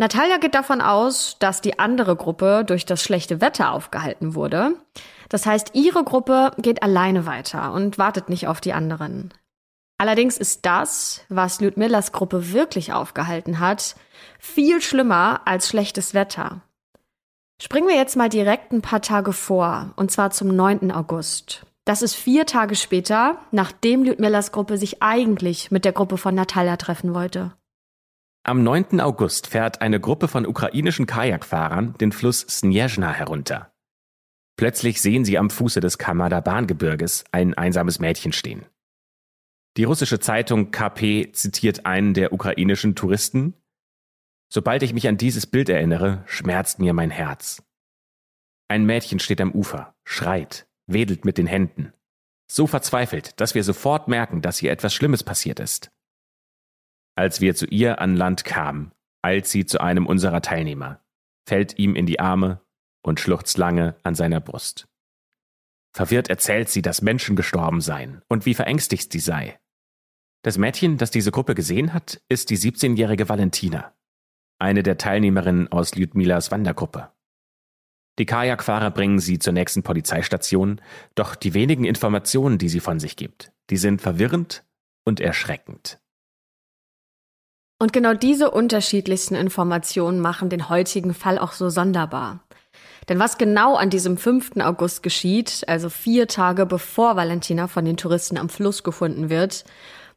Natalia 0.00 0.38
geht 0.38 0.54
davon 0.54 0.80
aus, 0.80 1.36
dass 1.40 1.60
die 1.60 1.78
andere 1.78 2.16
Gruppe 2.16 2.64
durch 2.66 2.86
das 2.86 3.02
schlechte 3.02 3.42
Wetter 3.42 3.72
aufgehalten 3.72 4.34
wurde. 4.34 4.72
Das 5.28 5.44
heißt, 5.44 5.72
ihre 5.74 6.04
Gruppe 6.04 6.52
geht 6.56 6.82
alleine 6.82 7.26
weiter 7.26 7.74
und 7.74 7.98
wartet 7.98 8.30
nicht 8.30 8.48
auf 8.48 8.62
die 8.62 8.72
anderen. 8.72 9.34
Allerdings 9.98 10.38
ist 10.38 10.64
das, 10.64 11.20
was 11.28 11.60
Ludmillas 11.60 12.12
Gruppe 12.12 12.54
wirklich 12.54 12.94
aufgehalten 12.94 13.60
hat, 13.60 13.94
viel 14.38 14.80
schlimmer 14.80 15.42
als 15.44 15.68
schlechtes 15.68 16.14
Wetter. 16.14 16.62
Springen 17.60 17.88
wir 17.88 17.96
jetzt 17.96 18.16
mal 18.16 18.30
direkt 18.30 18.72
ein 18.72 18.80
paar 18.80 19.02
Tage 19.02 19.34
vor, 19.34 19.92
und 19.96 20.10
zwar 20.10 20.30
zum 20.30 20.48
9. 20.48 20.90
August. 20.92 21.66
Das 21.84 22.00
ist 22.00 22.14
vier 22.14 22.46
Tage 22.46 22.74
später, 22.74 23.36
nachdem 23.50 24.04
Ludmillas 24.04 24.50
Gruppe 24.50 24.78
sich 24.78 25.02
eigentlich 25.02 25.70
mit 25.70 25.84
der 25.84 25.92
Gruppe 25.92 26.16
von 26.16 26.34
Natalia 26.34 26.78
treffen 26.78 27.12
wollte. 27.12 27.52
Am 28.42 28.62
9. 28.62 29.00
August 29.00 29.48
fährt 29.48 29.82
eine 29.82 30.00
Gruppe 30.00 30.26
von 30.26 30.46
ukrainischen 30.46 31.06
Kajakfahrern 31.06 31.94
den 31.98 32.10
Fluss 32.10 32.40
Snezhna 32.40 33.12
herunter. 33.12 33.72
Plötzlich 34.56 35.02
sehen 35.02 35.26
sie 35.26 35.36
am 35.36 35.50
Fuße 35.50 35.80
des 35.80 35.98
Kamada-Bahngebirges 35.98 37.24
ein 37.32 37.52
einsames 37.54 37.98
Mädchen 37.98 38.32
stehen. 38.32 38.64
Die 39.76 39.84
russische 39.84 40.20
Zeitung 40.20 40.70
KP 40.70 41.32
zitiert 41.32 41.84
einen 41.84 42.14
der 42.14 42.32
ukrainischen 42.32 42.94
Touristen. 42.94 43.54
Sobald 44.48 44.82
ich 44.82 44.94
mich 44.94 45.06
an 45.06 45.18
dieses 45.18 45.46
Bild 45.46 45.68
erinnere, 45.68 46.24
schmerzt 46.26 46.78
mir 46.78 46.94
mein 46.94 47.10
Herz. 47.10 47.62
Ein 48.68 48.86
Mädchen 48.86 49.18
steht 49.18 49.40
am 49.40 49.52
Ufer, 49.52 49.94
schreit, 50.04 50.66
wedelt 50.86 51.26
mit 51.26 51.38
den 51.38 51.46
Händen. 51.46 51.92
So 52.50 52.66
verzweifelt, 52.66 53.38
dass 53.38 53.54
wir 53.54 53.64
sofort 53.64 54.08
merken, 54.08 54.40
dass 54.40 54.62
ihr 54.62 54.72
etwas 54.72 54.94
Schlimmes 54.94 55.22
passiert 55.22 55.60
ist. 55.60 55.90
Als 57.20 57.42
wir 57.42 57.54
zu 57.54 57.66
ihr 57.66 58.00
an 58.00 58.16
Land 58.16 58.46
kamen, 58.46 58.92
eilt 59.20 59.46
sie 59.46 59.66
zu 59.66 59.78
einem 59.78 60.06
unserer 60.06 60.40
Teilnehmer, 60.40 61.04
fällt 61.46 61.78
ihm 61.78 61.94
in 61.94 62.06
die 62.06 62.18
Arme 62.18 62.62
und 63.02 63.20
schluchzt 63.20 63.58
lange 63.58 63.94
an 64.02 64.14
seiner 64.14 64.40
Brust. 64.40 64.88
Verwirrt 65.94 66.30
erzählt 66.30 66.70
sie, 66.70 66.80
dass 66.80 67.02
Menschen 67.02 67.36
gestorben 67.36 67.82
seien 67.82 68.22
und 68.28 68.46
wie 68.46 68.54
verängstigt 68.54 69.12
sie 69.12 69.18
sei. 69.18 69.60
Das 70.40 70.56
Mädchen, 70.56 70.96
das 70.96 71.10
diese 71.10 71.30
Gruppe 71.30 71.54
gesehen 71.54 71.92
hat, 71.92 72.22
ist 72.30 72.48
die 72.48 72.56
17-jährige 72.56 73.28
Valentina, 73.28 73.92
eine 74.58 74.82
der 74.82 74.96
Teilnehmerinnen 74.96 75.70
aus 75.70 75.94
Lyudmilas 75.94 76.50
Wandergruppe. 76.50 77.10
Die 78.18 78.24
Kajakfahrer 78.24 78.90
bringen 78.92 79.18
sie 79.18 79.38
zur 79.38 79.52
nächsten 79.52 79.82
Polizeistation, 79.82 80.80
doch 81.16 81.34
die 81.34 81.52
wenigen 81.52 81.84
Informationen, 81.84 82.56
die 82.56 82.70
sie 82.70 82.80
von 82.80 82.98
sich 82.98 83.16
gibt, 83.16 83.52
die 83.68 83.76
sind 83.76 84.00
verwirrend 84.00 84.64
und 85.04 85.20
erschreckend. 85.20 86.00
Und 87.80 87.94
genau 87.94 88.12
diese 88.12 88.50
unterschiedlichsten 88.50 89.34
Informationen 89.34 90.20
machen 90.20 90.50
den 90.50 90.68
heutigen 90.68 91.14
Fall 91.14 91.38
auch 91.38 91.52
so 91.52 91.70
sonderbar. 91.70 92.40
Denn 93.08 93.18
was 93.18 93.38
genau 93.38 93.74
an 93.74 93.88
diesem 93.88 94.18
5. 94.18 94.58
August 94.58 95.02
geschieht, 95.02 95.64
also 95.66 95.88
vier 95.88 96.28
Tage 96.28 96.66
bevor 96.66 97.16
Valentina 97.16 97.68
von 97.68 97.86
den 97.86 97.96
Touristen 97.96 98.36
am 98.36 98.50
Fluss 98.50 98.82
gefunden 98.82 99.30
wird, 99.30 99.64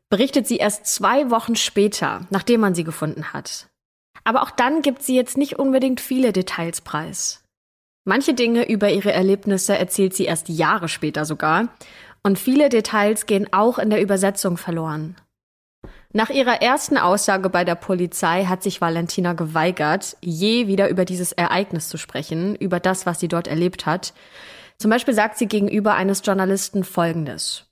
berichtet 0.09 0.45
sie 0.45 0.57
erst 0.57 0.87
zwei 0.87 1.31
Wochen 1.31 1.55
später, 1.55 2.27
nachdem 2.29 2.59
man 2.59 2.75
sie 2.75 2.83
gefunden 2.83 3.31
hat. 3.31 3.69
Aber 4.25 4.43
auch 4.43 4.51
dann 4.51 4.81
gibt 4.81 5.01
sie 5.01 5.15
jetzt 5.15 5.37
nicht 5.37 5.57
unbedingt 5.57 6.01
viele 6.01 6.33
Details 6.33 6.81
preis. 6.81 7.43
Manche 8.05 8.33
Dinge 8.33 8.69
über 8.69 8.91
ihre 8.91 9.13
Erlebnisse 9.13 9.77
erzählt 9.77 10.13
sie 10.13 10.25
erst 10.25 10.49
Jahre 10.49 10.89
später 10.89 11.23
sogar, 11.23 11.69
und 12.23 12.37
viele 12.37 12.67
Details 12.67 13.25
gehen 13.25 13.51
auch 13.51 13.79
in 13.79 13.89
der 13.89 14.01
Übersetzung 14.01 14.57
verloren. 14.57 15.15
Nach 16.15 16.29
ihrer 16.29 16.61
ersten 16.61 16.97
Aussage 16.97 17.49
bei 17.49 17.65
der 17.65 17.73
Polizei 17.73 18.45
hat 18.45 18.61
sich 18.61 18.81
Valentina 18.81 19.33
geweigert, 19.33 20.15
je 20.21 20.67
wieder 20.67 20.89
über 20.89 21.05
dieses 21.05 21.31
Ereignis 21.31 21.89
zu 21.89 21.97
sprechen, 21.97 22.55
über 22.55 22.79
das, 22.79 23.07
was 23.07 23.19
sie 23.19 23.27
dort 23.27 23.47
erlebt 23.47 23.87
hat. 23.87 24.13
Zum 24.77 24.91
Beispiel 24.91 25.15
sagt 25.15 25.39
sie 25.39 25.47
gegenüber 25.47 25.95
eines 25.95 26.21
Journalisten 26.23 26.83
Folgendes. 26.83 27.65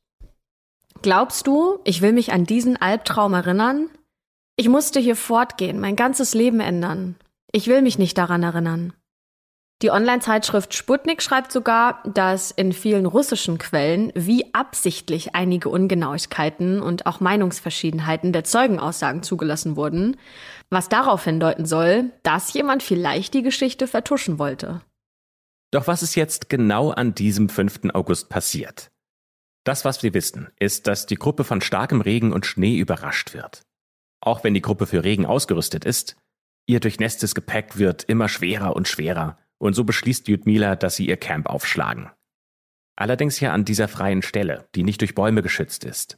Glaubst 1.04 1.46
du, 1.46 1.80
ich 1.84 2.02
will 2.02 2.14
mich 2.14 2.34
an 2.34 2.46
diesen 2.46 2.82
Albtraum 2.82 3.36
erinnern? 3.36 3.90
Ich 4.56 4.70
musste 4.70 5.00
hier 5.00 5.16
fortgehen, 5.16 5.80
mein 5.80 5.96
ganzes 5.96 6.34
Leben 6.34 6.62
ändern. 6.62 7.18
Ich 7.52 7.68
will 7.68 7.84
mich 7.84 8.00
nicht 8.00 8.18
daran 8.18 8.42
erinnern. 8.42 8.94
Die 9.82 9.90
Online-Zeitschrift 9.90 10.76
Sputnik 10.76 11.24
schreibt 11.24 11.52
sogar, 11.52 12.04
dass 12.04 12.52
in 12.52 12.72
vielen 12.72 13.08
russischen 13.08 13.58
Quellen 13.58 14.12
wie 14.14 14.54
absichtlich 14.54 15.34
einige 15.34 15.70
Ungenauigkeiten 15.70 16.84
und 16.84 17.08
auch 17.08 17.20
Meinungsverschiedenheiten 17.20 18.32
der 18.32 18.44
Zeugenaussagen 18.44 19.24
zugelassen 19.24 19.76
wurden, 19.76 20.18
was 20.70 20.88
darauf 20.88 21.24
hindeuten 21.24 21.66
soll, 21.66 22.12
dass 22.22 22.54
jemand 22.54 22.84
vielleicht 22.84 23.34
die 23.34 23.42
Geschichte 23.42 23.88
vertuschen 23.88 24.38
wollte. 24.38 24.82
Doch 25.72 25.88
was 25.88 26.04
ist 26.04 26.14
jetzt 26.14 26.50
genau 26.50 26.92
an 26.92 27.16
diesem 27.16 27.50
5. 27.50 27.90
August 27.94 28.30
passiert? 28.30 28.92
Das, 29.64 29.84
was 29.84 30.04
wir 30.04 30.14
wissen, 30.14 30.50
ist, 30.60 30.86
dass 30.86 31.08
die 31.08 31.16
Gruppe 31.16 31.44
von 31.44 31.60
starkem 31.60 32.02
Regen 32.02 32.34
und 32.34 32.46
Schnee 32.46 32.78
überrascht 32.78 33.34
wird. 33.34 33.64
Auch 34.24 34.44
wenn 34.44 34.54
die 34.54 34.62
Gruppe 34.62 34.86
für 34.86 35.04
Regen 35.04 35.26
ausgerüstet 35.26 35.86
ist, 35.86 36.18
ihr 36.68 36.80
durchnässtes 36.80 37.34
Gepäck 37.34 37.80
wird 37.80 38.04
immer 38.04 38.30
schwerer 38.30 38.76
und 38.76 38.88
schwerer 38.88 39.38
und 39.62 39.76
so 39.76 39.84
beschließt 39.84 40.28
Ljudmila, 40.28 40.76
dass 40.76 40.96
sie 40.96 41.08
ihr 41.08 41.18
Camp 41.18 41.48
aufschlagen. 41.48 42.10
Allerdings 42.96 43.40
ja 43.40 43.54
an 43.54 43.64
dieser 43.64 43.88
freien 43.88 44.24
Stelle, 44.24 44.68
die 44.76 44.84
nicht 44.84 45.02
durch 45.02 45.16
Bäume 45.16 45.42
geschützt 45.44 45.84
ist. 45.84 46.18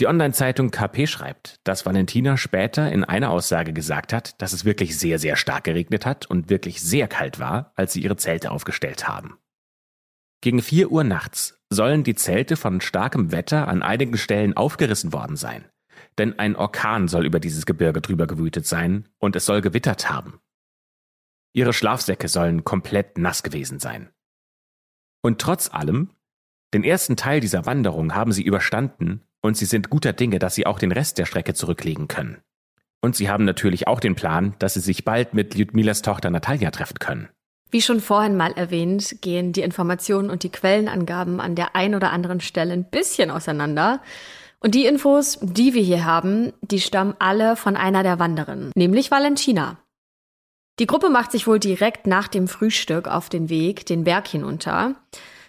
Die 0.00 0.08
Online-Zeitung 0.08 0.70
KP 0.70 1.06
schreibt, 1.06 1.60
dass 1.64 1.86
Valentina 1.86 2.36
später 2.36 2.92
in 2.92 3.04
einer 3.04 3.30
Aussage 3.30 3.72
gesagt 3.72 4.12
hat, 4.12 4.40
dass 4.42 4.52
es 4.52 4.64
wirklich 4.64 4.98
sehr, 4.98 5.18
sehr 5.18 5.36
stark 5.36 5.64
geregnet 5.64 6.04
hat 6.04 6.26
und 6.26 6.50
wirklich 6.50 6.82
sehr 6.82 7.08
kalt 7.08 7.38
war, 7.38 7.72
als 7.76 7.94
sie 7.94 8.02
ihre 8.02 8.16
Zelte 8.16 8.50
aufgestellt 8.50 9.08
haben. 9.08 9.38
Gegen 10.42 10.60
vier 10.60 10.90
Uhr 10.90 11.04
nachts 11.04 11.58
sollen 11.70 12.04
die 12.04 12.16
Zelte 12.16 12.56
von 12.56 12.80
starkem 12.80 13.32
Wetter 13.32 13.68
an 13.68 13.82
einigen 13.82 14.18
Stellen 14.18 14.56
aufgerissen 14.56 15.12
worden 15.12 15.36
sein. 15.36 15.64
Denn 16.18 16.38
ein 16.38 16.56
Orkan 16.56 17.08
soll 17.08 17.24
über 17.24 17.40
dieses 17.40 17.66
Gebirge 17.66 18.00
drüber 18.00 18.26
gewütet 18.26 18.66
sein 18.66 19.08
und 19.18 19.36
es 19.36 19.46
soll 19.46 19.62
gewittert 19.62 20.10
haben. 20.10 20.40
Ihre 21.56 21.72
Schlafsäcke 21.72 22.28
sollen 22.28 22.64
komplett 22.64 23.16
nass 23.16 23.42
gewesen 23.42 23.78
sein. 23.78 24.10
Und 25.22 25.40
trotz 25.40 25.72
allem, 25.72 26.10
den 26.74 26.84
ersten 26.84 27.16
Teil 27.16 27.40
dieser 27.40 27.64
Wanderung 27.64 28.14
haben 28.14 28.30
sie 28.30 28.42
überstanden 28.42 29.22
und 29.40 29.56
sie 29.56 29.64
sind 29.64 29.88
guter 29.88 30.12
Dinge, 30.12 30.38
dass 30.38 30.54
sie 30.54 30.66
auch 30.66 30.78
den 30.78 30.92
Rest 30.92 31.16
der 31.16 31.24
Strecke 31.24 31.54
zurücklegen 31.54 32.08
können. 32.08 32.42
Und 33.00 33.16
sie 33.16 33.30
haben 33.30 33.46
natürlich 33.46 33.88
auch 33.88 34.00
den 34.00 34.14
Plan, 34.14 34.54
dass 34.58 34.74
sie 34.74 34.80
sich 34.80 35.06
bald 35.06 35.32
mit 35.32 35.54
Ljudmilas 35.54 36.02
Tochter 36.02 36.28
Natalia 36.28 36.70
treffen 36.70 36.98
können. 36.98 37.30
Wie 37.70 37.80
schon 37.80 38.00
vorhin 38.00 38.36
mal 38.36 38.52
erwähnt, 38.52 39.22
gehen 39.22 39.54
die 39.54 39.62
Informationen 39.62 40.28
und 40.28 40.42
die 40.42 40.52
Quellenangaben 40.52 41.40
an 41.40 41.54
der 41.54 41.74
ein 41.74 41.94
oder 41.94 42.12
anderen 42.12 42.40
Stelle 42.40 42.74
ein 42.74 42.90
bisschen 42.90 43.30
auseinander. 43.30 44.02
Und 44.60 44.74
die 44.74 44.84
Infos, 44.84 45.38
die 45.40 45.72
wir 45.72 45.82
hier 45.82 46.04
haben, 46.04 46.52
die 46.60 46.80
stammen 46.80 47.14
alle 47.18 47.56
von 47.56 47.76
einer 47.76 48.02
der 48.02 48.18
Wanderinnen, 48.18 48.72
nämlich 48.74 49.10
Valentina. 49.10 49.78
Die 50.78 50.86
Gruppe 50.86 51.08
macht 51.08 51.32
sich 51.32 51.46
wohl 51.46 51.58
direkt 51.58 52.06
nach 52.06 52.28
dem 52.28 52.48
Frühstück 52.48 53.08
auf 53.08 53.28
den 53.28 53.48
Weg 53.48 53.86
den 53.86 54.04
Berg 54.04 54.28
hinunter. 54.28 54.94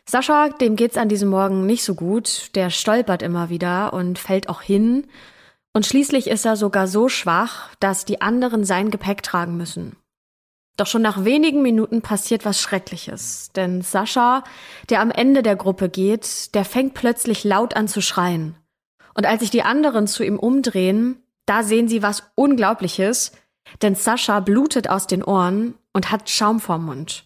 Sascha, 0.05 0.49
dem 0.49 0.77
geht's 0.77 0.95
an 0.95 1.09
diesem 1.09 1.29
Morgen 1.29 1.65
nicht 1.65 1.83
so 1.83 1.95
gut. 1.95 2.55
Der 2.55 2.69
stolpert 2.69 3.21
immer 3.21 3.49
wieder 3.49 3.91
und 3.91 4.19
fällt 4.19 4.47
auch 4.47 4.61
hin. 4.61 5.07
Und 5.73 5.85
schließlich 5.85 6.27
ist 6.27 6.45
er 6.45 6.55
sogar 6.55 6.87
so 6.87 7.09
schwach, 7.09 7.75
dass 7.81 8.05
die 8.05 8.21
anderen 8.21 8.63
sein 8.63 8.89
Gepäck 8.89 9.21
tragen 9.21 9.57
müssen. 9.57 9.97
Doch 10.77 10.87
schon 10.87 11.01
nach 11.01 11.25
wenigen 11.25 11.61
Minuten 11.61 12.01
passiert 12.01 12.45
was 12.45 12.61
Schreckliches. 12.61 13.51
Denn 13.53 13.81
Sascha, 13.81 14.45
der 14.89 15.01
am 15.01 15.11
Ende 15.11 15.43
der 15.43 15.57
Gruppe 15.57 15.89
geht, 15.89 16.55
der 16.55 16.63
fängt 16.63 16.93
plötzlich 16.93 17.43
laut 17.43 17.75
an 17.75 17.89
zu 17.89 18.01
schreien. 18.01 18.55
Und 19.13 19.25
als 19.25 19.41
sich 19.41 19.49
die 19.49 19.63
anderen 19.63 20.07
zu 20.07 20.23
ihm 20.23 20.39
umdrehen, 20.39 21.21
da 21.45 21.63
sehen 21.63 21.89
sie 21.89 22.01
was 22.01 22.23
Unglaubliches– 22.35 23.33
denn 23.81 23.95
Sascha 23.95 24.39
blutet 24.39 24.89
aus 24.89 25.07
den 25.07 25.23
Ohren 25.23 25.75
und 25.93 26.11
hat 26.11 26.29
Schaum 26.29 26.59
vorm 26.59 26.85
Mund. 26.85 27.25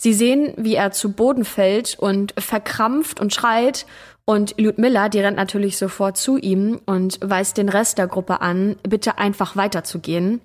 Sie 0.00 0.12
sehen, 0.12 0.54
wie 0.56 0.74
er 0.74 0.90
zu 0.90 1.12
Boden 1.12 1.44
fällt 1.44 1.98
und 1.98 2.34
verkrampft 2.38 3.20
und 3.20 3.32
schreit. 3.32 3.86
Und 4.24 4.54
Ludmilla, 4.58 5.08
die 5.08 5.20
rennt 5.20 5.36
natürlich 5.36 5.76
sofort 5.76 6.16
zu 6.16 6.36
ihm 6.36 6.80
und 6.86 7.18
weist 7.22 7.56
den 7.56 7.68
Rest 7.68 7.98
der 7.98 8.06
Gruppe 8.06 8.40
an, 8.40 8.76
bitte 8.82 9.18
einfach 9.18 9.56
weiterzugehen. 9.56 10.40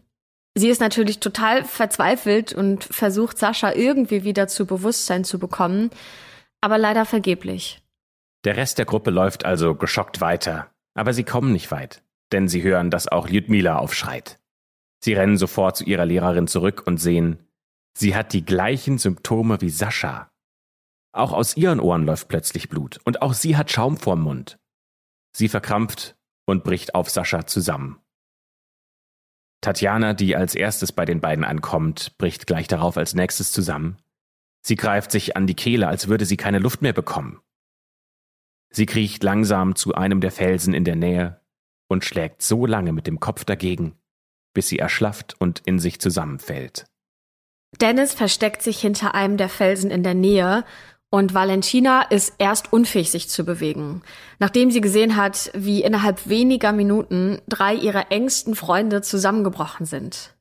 Sie 0.55 0.69
ist 0.69 0.81
natürlich 0.81 1.19
total 1.19 1.63
verzweifelt 1.63 2.53
und 2.53 2.83
versucht 2.83 3.37
Sascha 3.37 3.73
irgendwie 3.73 4.23
wieder 4.23 4.47
zu 4.47 4.65
Bewusstsein 4.65 5.23
zu 5.23 5.39
bekommen, 5.39 5.89
aber 6.61 6.77
leider 6.77 7.05
vergeblich. 7.05 7.81
Der 8.43 8.57
Rest 8.57 8.77
der 8.77 8.85
Gruppe 8.85 9.11
läuft 9.11 9.45
also 9.45 9.75
geschockt 9.75 10.21
weiter, 10.21 10.69
aber 10.95 11.13
sie 11.13 11.23
kommen 11.23 11.51
nicht 11.51 11.71
weit, 11.71 12.01
denn 12.31 12.47
sie 12.47 12.63
hören, 12.63 12.89
dass 12.89 13.07
auch 13.07 13.27
Ljudmila 13.27 13.77
aufschreit. 13.77 14.38
Sie 14.99 15.13
rennen 15.13 15.37
sofort 15.37 15.77
zu 15.77 15.83
ihrer 15.85 16.05
Lehrerin 16.05 16.47
zurück 16.47 16.83
und 16.85 16.97
sehen, 16.97 17.47
sie 17.93 18.15
hat 18.15 18.33
die 18.33 18.45
gleichen 18.45 18.97
Symptome 18.97 19.61
wie 19.61 19.69
Sascha. 19.69 20.31
Auch 21.11 21.33
aus 21.33 21.57
ihren 21.57 21.79
Ohren 21.79 22.05
läuft 22.05 22.27
plötzlich 22.27 22.69
Blut 22.69 22.99
und 23.05 23.21
auch 23.21 23.33
sie 23.33 23.57
hat 23.57 23.71
Schaum 23.71 23.97
vorm 23.97 24.21
Mund. 24.21 24.59
Sie 25.35 25.47
verkrampft 25.47 26.17
und 26.45 26.63
bricht 26.63 26.95
auf 26.95 27.09
Sascha 27.09 27.47
zusammen. 27.47 27.99
Tatjana, 29.61 30.13
die 30.13 30.35
als 30.35 30.55
erstes 30.55 30.91
bei 30.91 31.05
den 31.05 31.19
beiden 31.19 31.43
ankommt, 31.43 32.17
bricht 32.17 32.47
gleich 32.47 32.67
darauf 32.67 32.97
als 32.97 33.13
nächstes 33.13 33.51
zusammen. 33.51 33.97
Sie 34.61 34.75
greift 34.75 35.11
sich 35.11 35.35
an 35.35 35.47
die 35.47 35.55
Kehle, 35.55 35.87
als 35.87 36.07
würde 36.07 36.25
sie 36.25 36.37
keine 36.37 36.59
Luft 36.59 36.81
mehr 36.81 36.93
bekommen. 36.93 37.41
Sie 38.69 38.85
kriecht 38.85 39.23
langsam 39.23 39.75
zu 39.75 39.95
einem 39.95 40.21
der 40.21 40.31
Felsen 40.31 40.73
in 40.73 40.83
der 40.83 40.95
Nähe 40.95 41.41
und 41.87 42.05
schlägt 42.05 42.41
so 42.41 42.65
lange 42.65 42.93
mit 42.93 43.07
dem 43.07 43.19
Kopf 43.19 43.43
dagegen, 43.43 43.98
bis 44.59 44.67
sie 44.67 44.79
erschlafft 44.79 45.37
und 45.39 45.61
in 45.63 45.79
sich 45.79 46.01
zusammenfällt. 46.01 46.83
Dennis 47.79 48.13
versteckt 48.13 48.61
sich 48.61 48.77
hinter 48.81 49.15
einem 49.15 49.37
der 49.37 49.47
Felsen 49.47 49.89
in 49.89 50.03
der 50.03 50.15
Nähe 50.15 50.65
und 51.09 51.33
Valentina 51.33 52.01
ist 52.01 52.33
erst 52.39 52.73
unfähig, 52.73 53.09
sich 53.09 53.29
zu 53.29 53.45
bewegen, 53.45 54.01
nachdem 54.37 54.69
sie 54.69 54.81
gesehen 54.81 55.15
hat, 55.15 55.49
wie 55.53 55.81
innerhalb 55.81 56.27
weniger 56.27 56.73
Minuten 56.73 57.39
drei 57.47 57.73
ihrer 57.73 58.11
engsten 58.11 58.53
Freunde 58.53 59.01
zusammengebrochen 59.01 59.85
sind. 59.85 60.35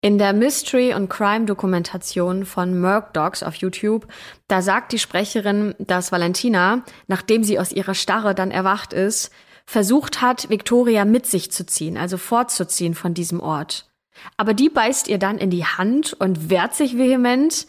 In 0.00 0.18
der 0.18 0.34
Mystery- 0.34 0.94
und 0.94 1.08
Crime-Dokumentation 1.08 2.44
von 2.44 2.80
Merc 2.80 3.12
Dogs 3.12 3.42
auf 3.42 3.56
YouTube, 3.56 4.06
da 4.46 4.62
sagt 4.62 4.92
die 4.92 5.00
Sprecherin, 5.00 5.74
dass 5.80 6.12
Valentina, 6.12 6.84
nachdem 7.08 7.42
sie 7.42 7.58
aus 7.58 7.72
ihrer 7.72 7.94
Starre 7.94 8.36
dann 8.36 8.52
erwacht 8.52 8.92
ist, 8.92 9.32
versucht 9.72 10.20
hat, 10.20 10.50
Victoria 10.50 11.06
mit 11.06 11.26
sich 11.26 11.50
zu 11.50 11.64
ziehen, 11.64 11.96
also 11.96 12.18
fortzuziehen 12.18 12.94
von 12.94 13.14
diesem 13.14 13.40
Ort. 13.40 13.90
Aber 14.36 14.52
die 14.52 14.68
beißt 14.68 15.08
ihr 15.08 15.18
dann 15.18 15.38
in 15.38 15.48
die 15.48 15.64
Hand 15.64 16.12
und 16.12 16.50
wehrt 16.50 16.74
sich 16.74 16.98
vehement. 16.98 17.66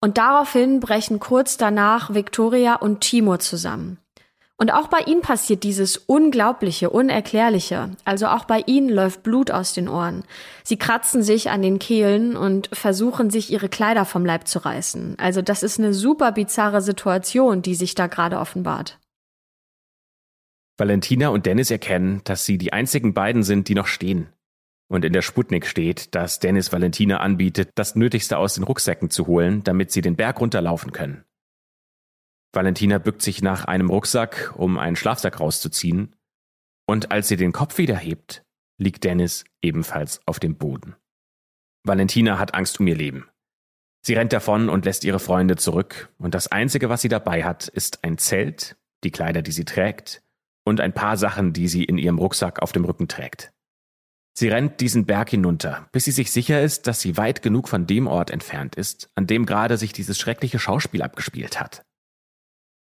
Und 0.00 0.18
daraufhin 0.18 0.80
brechen 0.80 1.20
kurz 1.20 1.56
danach 1.56 2.12
Victoria 2.12 2.74
und 2.74 3.00
Timur 3.00 3.38
zusammen. 3.38 3.98
Und 4.56 4.72
auch 4.72 4.88
bei 4.88 4.98
ihnen 5.02 5.22
passiert 5.22 5.62
dieses 5.62 5.96
Unglaubliche, 5.96 6.90
Unerklärliche. 6.90 7.90
Also 8.04 8.26
auch 8.26 8.44
bei 8.44 8.64
ihnen 8.66 8.88
läuft 8.88 9.22
Blut 9.22 9.52
aus 9.52 9.72
den 9.72 9.88
Ohren. 9.88 10.24
Sie 10.64 10.76
kratzen 10.76 11.22
sich 11.22 11.50
an 11.50 11.62
den 11.62 11.78
Kehlen 11.78 12.36
und 12.36 12.68
versuchen 12.72 13.30
sich 13.30 13.52
ihre 13.52 13.68
Kleider 13.68 14.04
vom 14.04 14.26
Leib 14.26 14.48
zu 14.48 14.58
reißen. 14.58 15.14
Also 15.20 15.42
das 15.42 15.62
ist 15.62 15.78
eine 15.78 15.94
super 15.94 16.32
bizarre 16.32 16.82
Situation, 16.82 17.62
die 17.62 17.76
sich 17.76 17.94
da 17.94 18.08
gerade 18.08 18.38
offenbart. 18.38 18.98
Valentina 20.78 21.28
und 21.28 21.44
Dennis 21.44 21.72
erkennen, 21.72 22.20
dass 22.22 22.46
sie 22.46 22.56
die 22.56 22.72
einzigen 22.72 23.12
beiden 23.12 23.42
sind, 23.42 23.68
die 23.68 23.74
noch 23.74 23.88
stehen. 23.88 24.28
Und 24.86 25.04
in 25.04 25.12
der 25.12 25.22
Sputnik 25.22 25.66
steht, 25.66 26.14
dass 26.14 26.38
Dennis 26.38 26.72
Valentina 26.72 27.18
anbietet, 27.18 27.72
das 27.74 27.96
Nötigste 27.96 28.38
aus 28.38 28.54
den 28.54 28.62
Rucksäcken 28.62 29.10
zu 29.10 29.26
holen, 29.26 29.64
damit 29.64 29.90
sie 29.90 30.00
den 30.00 30.16
Berg 30.16 30.40
runterlaufen 30.40 30.92
können. 30.92 31.24
Valentina 32.52 32.98
bückt 32.98 33.22
sich 33.22 33.42
nach 33.42 33.64
einem 33.66 33.90
Rucksack, 33.90 34.54
um 34.56 34.78
einen 34.78 34.96
Schlafsack 34.96 35.40
rauszuziehen, 35.40 36.14
und 36.86 37.10
als 37.10 37.28
sie 37.28 37.36
den 37.36 37.52
Kopf 37.52 37.76
wieder 37.76 37.96
hebt, 37.96 38.44
liegt 38.78 39.04
Dennis 39.04 39.44
ebenfalls 39.60 40.20
auf 40.26 40.38
dem 40.38 40.56
Boden. 40.56 40.94
Valentina 41.84 42.38
hat 42.38 42.54
Angst 42.54 42.80
um 42.80 42.86
ihr 42.86 42.96
Leben. 42.96 43.28
Sie 44.00 44.14
rennt 44.14 44.32
davon 44.32 44.70
und 44.70 44.84
lässt 44.84 45.04
ihre 45.04 45.18
Freunde 45.18 45.56
zurück, 45.56 46.08
und 46.18 46.34
das 46.34 46.46
Einzige, 46.46 46.88
was 46.88 47.02
sie 47.02 47.08
dabei 47.08 47.44
hat, 47.44 47.68
ist 47.68 48.04
ein 48.04 48.16
Zelt, 48.16 48.76
die 49.04 49.10
Kleider, 49.10 49.42
die 49.42 49.52
sie 49.52 49.66
trägt, 49.66 50.22
und 50.68 50.80
ein 50.80 50.92
paar 50.92 51.16
Sachen, 51.16 51.52
die 51.52 51.68
sie 51.68 51.84
in 51.84 51.98
ihrem 51.98 52.18
Rucksack 52.18 52.60
auf 52.60 52.72
dem 52.72 52.84
Rücken 52.84 53.08
trägt. 53.08 53.52
Sie 54.38 54.48
rennt 54.48 54.80
diesen 54.80 55.04
Berg 55.04 55.30
hinunter, 55.30 55.88
bis 55.90 56.04
sie 56.04 56.12
sich 56.12 56.30
sicher 56.30 56.62
ist, 56.62 56.86
dass 56.86 57.00
sie 57.00 57.16
weit 57.16 57.42
genug 57.42 57.68
von 57.68 57.86
dem 57.86 58.06
Ort 58.06 58.30
entfernt 58.30 58.76
ist, 58.76 59.10
an 59.16 59.26
dem 59.26 59.46
gerade 59.46 59.76
sich 59.76 59.92
dieses 59.92 60.18
schreckliche 60.18 60.60
Schauspiel 60.60 61.02
abgespielt 61.02 61.58
hat. 61.58 61.84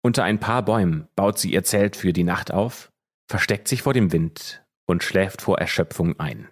Unter 0.01 0.23
ein 0.23 0.39
paar 0.39 0.63
Bäumen 0.63 1.09
baut 1.15 1.39
sie 1.39 1.51
ihr 1.51 1.63
Zelt 1.63 1.97
für 1.97 2.13
die 2.13 2.23
Nacht 2.23 2.53
auf, 2.53 2.91
versteckt 3.27 3.67
sich 3.67 3.81
vor 3.81 3.93
dem 3.93 4.13
Wind 4.13 4.63
und 4.87 5.03
schläft 5.03 5.41
vor 5.41 5.59
Erschöpfung 5.59 6.19
ein. 6.19 6.47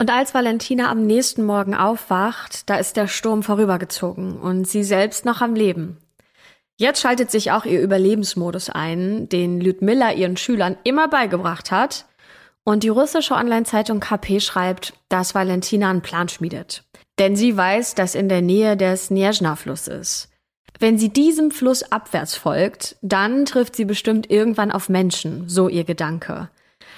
Und 0.00 0.10
als 0.10 0.32
Valentina 0.34 0.90
am 0.90 1.04
nächsten 1.04 1.44
Morgen 1.44 1.74
aufwacht, 1.74 2.70
da 2.70 2.76
ist 2.76 2.96
der 2.96 3.06
Sturm 3.06 3.42
vorübergezogen 3.42 4.38
und 4.38 4.66
sie 4.66 4.84
selbst 4.84 5.24
noch 5.24 5.42
am 5.42 5.54
Leben. 5.54 5.98
Jetzt 6.80 7.02
schaltet 7.02 7.30
sich 7.30 7.52
auch 7.52 7.66
ihr 7.66 7.82
Überlebensmodus 7.82 8.70
ein, 8.70 9.28
den 9.28 9.60
Lyudmilla 9.60 10.12
ihren 10.12 10.38
Schülern 10.38 10.78
immer 10.82 11.08
beigebracht 11.08 11.70
hat, 11.70 12.06
und 12.64 12.84
die 12.84 12.88
russische 12.88 13.34
Online-Zeitung 13.34 14.00
KP 14.00 14.40
schreibt, 14.40 14.94
dass 15.10 15.34
Valentina 15.34 15.90
einen 15.90 16.00
Plan 16.00 16.30
schmiedet. 16.30 16.84
Denn 17.18 17.36
sie 17.36 17.54
weiß, 17.54 17.96
dass 17.96 18.14
in 18.14 18.30
der 18.30 18.40
Nähe 18.40 18.78
der 18.78 18.96
Snezhna-Fluss 18.96 19.88
ist. 19.88 20.30
Wenn 20.78 20.96
sie 20.96 21.10
diesem 21.10 21.50
Fluss 21.50 21.82
abwärts 21.82 22.34
folgt, 22.34 22.96
dann 23.02 23.44
trifft 23.44 23.76
sie 23.76 23.84
bestimmt 23.84 24.30
irgendwann 24.30 24.72
auf 24.72 24.88
Menschen, 24.88 25.50
so 25.50 25.68
ihr 25.68 25.84
Gedanke. 25.84 26.48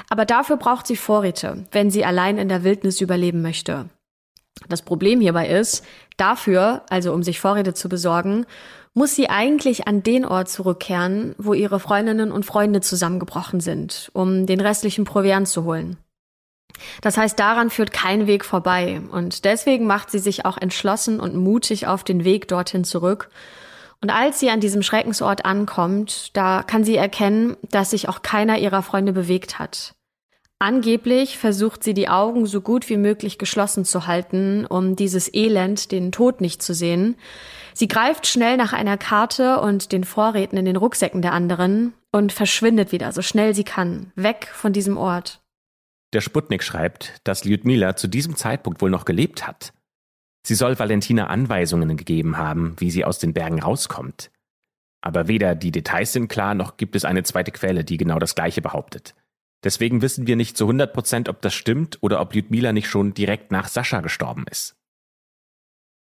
Aber 0.08 0.26
dafür 0.26 0.58
braucht 0.58 0.86
sie 0.86 0.96
Vorräte, 0.96 1.64
wenn 1.72 1.90
sie 1.90 2.04
allein 2.04 2.38
in 2.38 2.48
der 2.48 2.62
Wildnis 2.62 3.00
überleben 3.00 3.42
möchte. 3.42 3.88
Das 4.68 4.82
Problem 4.82 5.20
hierbei 5.20 5.48
ist, 5.48 5.84
dafür, 6.16 6.82
also 6.88 7.12
um 7.12 7.24
sich 7.24 7.40
Vorräte 7.40 7.74
zu 7.74 7.88
besorgen, 7.88 8.46
muss 8.94 9.14
sie 9.14 9.30
eigentlich 9.30 9.86
an 9.88 10.02
den 10.02 10.24
Ort 10.24 10.48
zurückkehren, 10.48 11.34
wo 11.38 11.54
ihre 11.54 11.80
Freundinnen 11.80 12.30
und 12.30 12.44
Freunde 12.44 12.80
zusammengebrochen 12.80 13.60
sind, 13.60 14.10
um 14.12 14.46
den 14.46 14.60
restlichen 14.60 15.04
Proviant 15.04 15.48
zu 15.48 15.64
holen. 15.64 15.96
Das 17.00 17.16
heißt, 17.16 17.38
daran 17.38 17.70
führt 17.70 17.92
kein 17.92 18.26
Weg 18.26 18.44
vorbei 18.44 19.00
und 19.10 19.44
deswegen 19.44 19.86
macht 19.86 20.10
sie 20.10 20.18
sich 20.18 20.44
auch 20.44 20.58
entschlossen 20.58 21.20
und 21.20 21.36
mutig 21.36 21.86
auf 21.86 22.04
den 22.04 22.24
Weg 22.24 22.48
dorthin 22.48 22.84
zurück. 22.84 23.30
Und 24.00 24.10
als 24.10 24.40
sie 24.40 24.50
an 24.50 24.60
diesem 24.60 24.82
Schreckensort 24.82 25.44
ankommt, 25.44 26.36
da 26.36 26.62
kann 26.62 26.82
sie 26.82 26.96
erkennen, 26.96 27.56
dass 27.70 27.90
sich 27.90 28.08
auch 28.08 28.22
keiner 28.22 28.58
ihrer 28.58 28.82
Freunde 28.82 29.12
bewegt 29.12 29.58
hat. 29.58 29.94
Angeblich 30.58 31.38
versucht 31.38 31.82
sie 31.82 31.94
die 31.94 32.08
Augen 32.08 32.46
so 32.46 32.60
gut 32.60 32.88
wie 32.88 32.96
möglich 32.96 33.38
geschlossen 33.38 33.84
zu 33.84 34.06
halten, 34.06 34.66
um 34.66 34.96
dieses 34.96 35.32
Elend, 35.32 35.92
den 35.92 36.12
Tod 36.12 36.40
nicht 36.40 36.62
zu 36.62 36.74
sehen. 36.74 37.16
Sie 37.74 37.88
greift 37.88 38.26
schnell 38.26 38.56
nach 38.56 38.72
einer 38.72 38.98
Karte 38.98 39.60
und 39.60 39.92
den 39.92 40.04
Vorräten 40.04 40.58
in 40.58 40.64
den 40.64 40.76
Rucksäcken 40.76 41.22
der 41.22 41.32
anderen 41.32 41.94
und 42.10 42.32
verschwindet 42.32 42.92
wieder, 42.92 43.12
so 43.12 43.22
schnell 43.22 43.54
sie 43.54 43.64
kann, 43.64 44.12
weg 44.14 44.48
von 44.52 44.72
diesem 44.72 44.96
Ort. 44.96 45.40
Der 46.12 46.20
Sputnik 46.20 46.62
schreibt, 46.62 47.20
dass 47.24 47.44
Lyudmila 47.44 47.96
zu 47.96 48.06
diesem 48.06 48.36
Zeitpunkt 48.36 48.82
wohl 48.82 48.90
noch 48.90 49.06
gelebt 49.06 49.46
hat. 49.46 49.72
Sie 50.46 50.54
soll 50.54 50.78
Valentina 50.78 51.28
Anweisungen 51.28 51.96
gegeben 51.96 52.36
haben, 52.36 52.74
wie 52.78 52.90
sie 52.90 53.04
aus 53.04 53.18
den 53.18 53.32
Bergen 53.32 53.62
rauskommt. 53.62 54.30
Aber 55.00 55.26
weder 55.26 55.54
die 55.54 55.72
Details 55.72 56.12
sind 56.12 56.28
klar, 56.28 56.54
noch 56.54 56.76
gibt 56.76 56.96
es 56.96 57.04
eine 57.04 57.22
zweite 57.22 57.50
Quelle, 57.50 57.84
die 57.84 57.96
genau 57.96 58.18
das 58.18 58.34
Gleiche 58.34 58.60
behauptet. 58.60 59.14
Deswegen 59.64 60.02
wissen 60.02 60.26
wir 60.26 60.36
nicht 60.36 60.56
zu 60.56 60.64
100 60.64 60.92
Prozent, 60.92 61.28
ob 61.28 61.40
das 61.40 61.54
stimmt 61.54 61.98
oder 62.02 62.20
ob 62.20 62.34
Lyudmila 62.34 62.72
nicht 62.72 62.88
schon 62.88 63.14
direkt 63.14 63.52
nach 63.52 63.68
Sascha 63.68 64.00
gestorben 64.00 64.44
ist. 64.50 64.76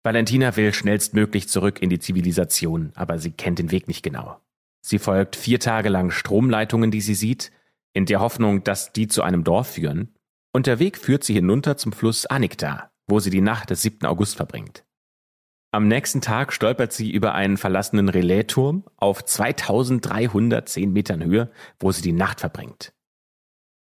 Valentina 0.03 0.55
will 0.55 0.73
schnellstmöglich 0.73 1.49
zurück 1.49 1.81
in 1.81 1.89
die 1.89 1.99
Zivilisation, 1.99 2.91
aber 2.95 3.19
sie 3.19 3.31
kennt 3.31 3.59
den 3.59 3.71
Weg 3.71 3.87
nicht 3.87 4.03
genau. 4.03 4.39
Sie 4.81 4.99
folgt 4.99 5.35
vier 5.35 5.59
Tage 5.59 5.89
lang 5.89 6.11
Stromleitungen, 6.11 6.89
die 6.89 7.01
sie 7.01 7.15
sieht, 7.15 7.51
in 7.93 8.05
der 8.05 8.21
Hoffnung, 8.21 8.63
dass 8.63 8.93
die 8.93 9.07
zu 9.07 9.23
einem 9.23 9.43
Dorf 9.43 9.71
führen, 9.71 10.15
und 10.53 10.67
der 10.67 10.79
Weg 10.79 10.97
führt 10.97 11.23
sie 11.23 11.33
hinunter 11.33 11.77
zum 11.77 11.91
Fluss 11.91 12.25
Anikta, 12.25 12.91
wo 13.07 13.19
sie 13.19 13.29
die 13.29 13.41
Nacht 13.41 13.69
des 13.69 13.81
7. 13.81 14.05
August 14.05 14.37
verbringt. 14.37 14.85
Am 15.71 15.87
nächsten 15.87 16.21
Tag 16.21 16.51
stolpert 16.51 16.93
sie 16.93 17.11
über 17.11 17.35
einen 17.35 17.57
verlassenen 17.57 18.09
Relaisturm 18.09 18.85
auf 18.97 19.23
2310 19.23 20.91
Metern 20.91 21.23
Höhe, 21.23 21.51
wo 21.79 21.91
sie 21.91 22.01
die 22.01 22.13
Nacht 22.13 22.39
verbringt. 22.39 22.93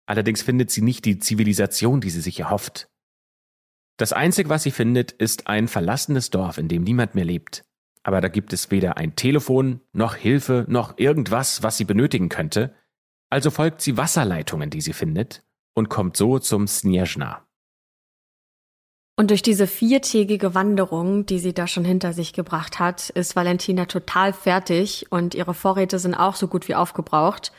Allerdings 0.05 0.43
findet 0.43 0.71
sie 0.71 0.83
nicht 0.83 1.07
die 1.07 1.19
Zivilisation, 1.19 2.03
die 2.03 2.11
sie 2.11 2.21
sich 2.21 2.41
erhofft. 2.41 2.91
Das 4.03 4.13
Einzige, 4.13 4.49
was 4.49 4.65
sie 4.65 4.73
findet, 4.73 5.13
ist 5.13 5.47
ein 5.47 5.69
verlassenes 5.69 6.31
Dorf, 6.31 6.59
in 6.59 6.67
dem 6.67 6.83
niemand 6.83 7.15
mehr 7.15 7.25
lebt. 7.25 7.65
Aber 8.03 8.21
da 8.21 8.27
gibt 8.27 8.53
es 8.53 8.73
weder 8.73 8.97
ein 8.97 9.15
Telefon, 9.15 9.81
noch 9.93 10.17
Hilfe, 10.17 10.65
noch 10.69 10.99
irgendwas, 10.99 11.63
was 11.63 11.77
sie 11.77 11.85
benötigen 11.85 12.29
könnte. 12.29 12.75
Also 13.31 13.53
folgt 13.53 13.81
sie 13.81 13.97
Wasserleitungen, 13.97 14.71
die 14.71 14.81
sie 14.81 14.93
findet, 14.93 15.45
und 15.75 15.89
kommt 15.89 16.17
so 16.17 16.41
zum 16.41 16.67
Snezhna. 16.67 17.47
Und 19.15 19.31
durch 19.31 19.43
diese 19.43 19.69
viertägige 19.69 20.53
Wanderung, 20.53 21.25
die 21.25 21.39
sie 21.39 21.55
da 21.55 21.69
schon 21.69 21.85
hinter 21.85 22.13
sich 22.13 22.33
gebracht 22.33 22.81
hat, 22.81 23.09
ist 23.11 23.37
Valentina 23.37 23.85
total 23.85 24.33
fertig 24.33 25.13
und 25.13 25.37
ihre 25.37 25.55
Vorräte 25.55 26.01
sind 26.01 26.17
auch 26.17 26.35
so 26.35 26.49
gut 26.49 26.67
wie 26.67 26.75
aufgebraucht. 26.75 27.53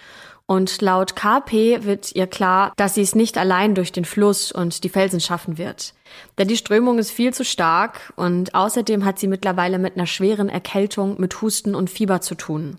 Und 0.45 0.81
laut 0.81 1.15
KP 1.15 1.85
wird 1.85 2.13
ihr 2.15 2.27
klar, 2.27 2.73
dass 2.75 2.95
sie 2.95 3.01
es 3.01 3.15
nicht 3.15 3.37
allein 3.37 3.75
durch 3.75 3.93
den 3.93 4.03
Fluss 4.03 4.51
und 4.51 4.83
die 4.83 4.89
Felsen 4.89 5.21
schaffen 5.21 5.57
wird. 5.57 5.93
Denn 6.37 6.49
die 6.49 6.57
Strömung 6.57 6.99
ist 6.99 7.11
viel 7.11 7.33
zu 7.33 7.45
stark 7.45 8.11
und 8.17 8.53
außerdem 8.53 9.05
hat 9.05 9.19
sie 9.19 9.27
mittlerweile 9.27 9.79
mit 9.79 9.95
einer 9.95 10.05
schweren 10.05 10.49
Erkältung, 10.49 11.19
mit 11.19 11.41
Husten 11.41 11.75
und 11.75 11.89
Fieber 11.89 12.19
zu 12.19 12.35
tun. 12.35 12.77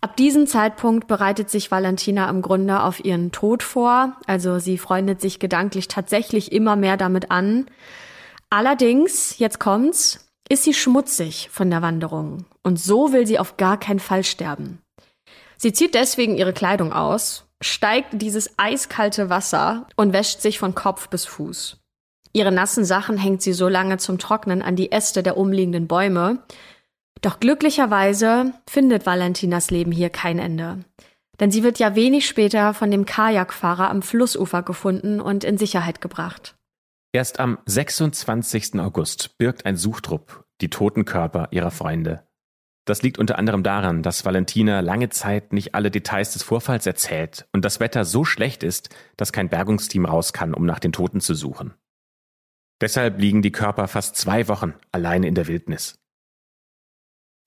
Ab 0.00 0.16
diesem 0.16 0.46
Zeitpunkt 0.46 1.06
bereitet 1.06 1.50
sich 1.50 1.70
Valentina 1.70 2.28
im 2.28 2.42
Grunde 2.42 2.82
auf 2.82 3.04
ihren 3.04 3.30
Tod 3.30 3.62
vor, 3.62 4.16
also 4.26 4.58
sie 4.58 4.78
freundet 4.78 5.20
sich 5.20 5.38
gedanklich 5.38 5.88
tatsächlich 5.88 6.50
immer 6.50 6.74
mehr 6.74 6.96
damit 6.96 7.30
an. 7.30 7.66
Allerdings, 8.50 9.38
jetzt 9.38 9.60
kommt's, 9.60 10.28
ist 10.48 10.64
sie 10.64 10.74
schmutzig 10.74 11.50
von 11.52 11.70
der 11.70 11.82
Wanderung 11.82 12.46
und 12.64 12.80
so 12.80 13.12
will 13.12 13.26
sie 13.26 13.38
auf 13.38 13.56
gar 13.56 13.78
keinen 13.78 14.00
Fall 14.00 14.24
sterben. 14.24 14.81
Sie 15.62 15.72
zieht 15.72 15.94
deswegen 15.94 16.36
ihre 16.36 16.52
Kleidung 16.52 16.92
aus, 16.92 17.46
steigt 17.60 18.20
dieses 18.20 18.58
eiskalte 18.58 19.30
Wasser 19.30 19.86
und 19.94 20.12
wäscht 20.12 20.40
sich 20.40 20.58
von 20.58 20.74
Kopf 20.74 21.08
bis 21.08 21.24
Fuß. 21.24 21.78
Ihre 22.32 22.50
nassen 22.50 22.84
Sachen 22.84 23.16
hängt 23.16 23.42
sie 23.42 23.52
so 23.52 23.68
lange 23.68 23.98
zum 23.98 24.18
Trocknen 24.18 24.60
an 24.60 24.74
die 24.74 24.90
Äste 24.90 25.22
der 25.22 25.36
umliegenden 25.36 25.86
Bäume. 25.86 26.42
Doch 27.20 27.38
glücklicherweise 27.38 28.54
findet 28.68 29.06
Valentinas 29.06 29.70
Leben 29.70 29.92
hier 29.92 30.10
kein 30.10 30.40
Ende. 30.40 30.84
Denn 31.38 31.52
sie 31.52 31.62
wird 31.62 31.78
ja 31.78 31.94
wenig 31.94 32.26
später 32.26 32.74
von 32.74 32.90
dem 32.90 33.06
Kajakfahrer 33.06 33.88
am 33.88 34.02
Flussufer 34.02 34.64
gefunden 34.64 35.20
und 35.20 35.44
in 35.44 35.58
Sicherheit 35.58 36.00
gebracht. 36.00 36.56
Erst 37.12 37.38
am 37.38 37.58
26. 37.66 38.80
August 38.80 39.38
birgt 39.38 39.64
ein 39.64 39.76
Suchtrupp 39.76 40.44
die 40.60 40.70
toten 40.70 41.04
Körper 41.04 41.46
ihrer 41.52 41.70
Freunde. 41.70 42.26
Das 42.84 43.02
liegt 43.02 43.18
unter 43.18 43.38
anderem 43.38 43.62
daran, 43.62 44.02
dass 44.02 44.24
Valentina 44.24 44.80
lange 44.80 45.08
Zeit 45.08 45.52
nicht 45.52 45.74
alle 45.74 45.90
Details 45.90 46.32
des 46.32 46.42
Vorfalls 46.42 46.84
erzählt 46.84 47.46
und 47.52 47.64
das 47.64 47.78
Wetter 47.78 48.04
so 48.04 48.24
schlecht 48.24 48.64
ist, 48.64 48.88
dass 49.16 49.32
kein 49.32 49.48
Bergungsteam 49.48 50.04
raus 50.04 50.32
kann, 50.32 50.52
um 50.52 50.66
nach 50.66 50.80
den 50.80 50.92
Toten 50.92 51.20
zu 51.20 51.34
suchen. 51.34 51.74
Deshalb 52.80 53.20
liegen 53.20 53.42
die 53.42 53.52
Körper 53.52 53.86
fast 53.86 54.16
zwei 54.16 54.48
Wochen 54.48 54.74
allein 54.90 55.22
in 55.22 55.36
der 55.36 55.46
Wildnis. 55.46 56.00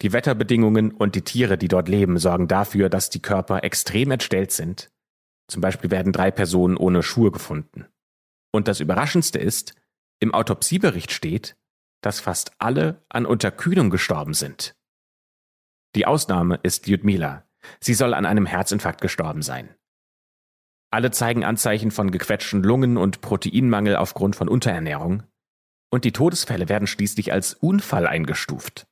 Die 0.02 0.14
Wetterbedingungen 0.14 0.92
und 0.92 1.16
die 1.16 1.24
Tiere, 1.24 1.58
die 1.58 1.68
dort 1.68 1.90
leben, 1.90 2.18
sorgen 2.18 2.48
dafür, 2.48 2.90
dass 2.90 3.10
die 3.10 3.22
Körper 3.22 3.64
extrem 3.64 4.12
entstellt 4.12 4.52
sind. 4.52 4.90
Zum 5.48 5.62
Beispiel 5.62 5.92
werden 5.92 6.14
drei 6.14 6.32
Personen 6.32 6.78
ohne 6.78 7.04
Schuhe 7.04 7.32
gefunden. 7.32 7.86
Und 8.54 8.70
das 8.70 8.80
Überraschendste 8.80 9.40
ist, 9.40 9.76
im 10.20 10.34
Autopsiebericht 10.34 11.12
steht, 11.12 11.58
dass 12.02 12.22
fast 12.22 12.54
alle 12.58 13.04
an 13.10 13.26
Unterkühlung 13.26 13.90
gestorben 13.90 14.34
sind. 14.34 14.76
Die 15.96 16.06
Ausnahme 16.06 16.60
ist 16.62 16.88
Lyudmila. 16.88 17.48
Sie 17.80 17.94
soll 17.94 18.14
an 18.14 18.26
einem 18.26 18.46
Herzinfarkt 18.46 19.02
gestorben 19.02 19.42
sein. 19.42 19.74
Alle 20.92 21.12
zeigen 21.12 21.44
Anzeichen 21.44 21.90
von 21.90 22.12
gequetschten 22.12 22.64
Lungen 22.64 22.98
und 22.98 23.22
Proteinmangel 23.22 23.96
aufgrund 23.96 24.36
von 24.36 24.50
Unterernährung. 24.50 25.24
Und 25.90 26.04
die 26.04 26.12
Todesfälle 26.12 26.70
werden 26.70 26.88
schließlich 26.88 27.32
als 27.32 27.54
Unfall 27.54 28.08
eingestuft. 28.08 28.88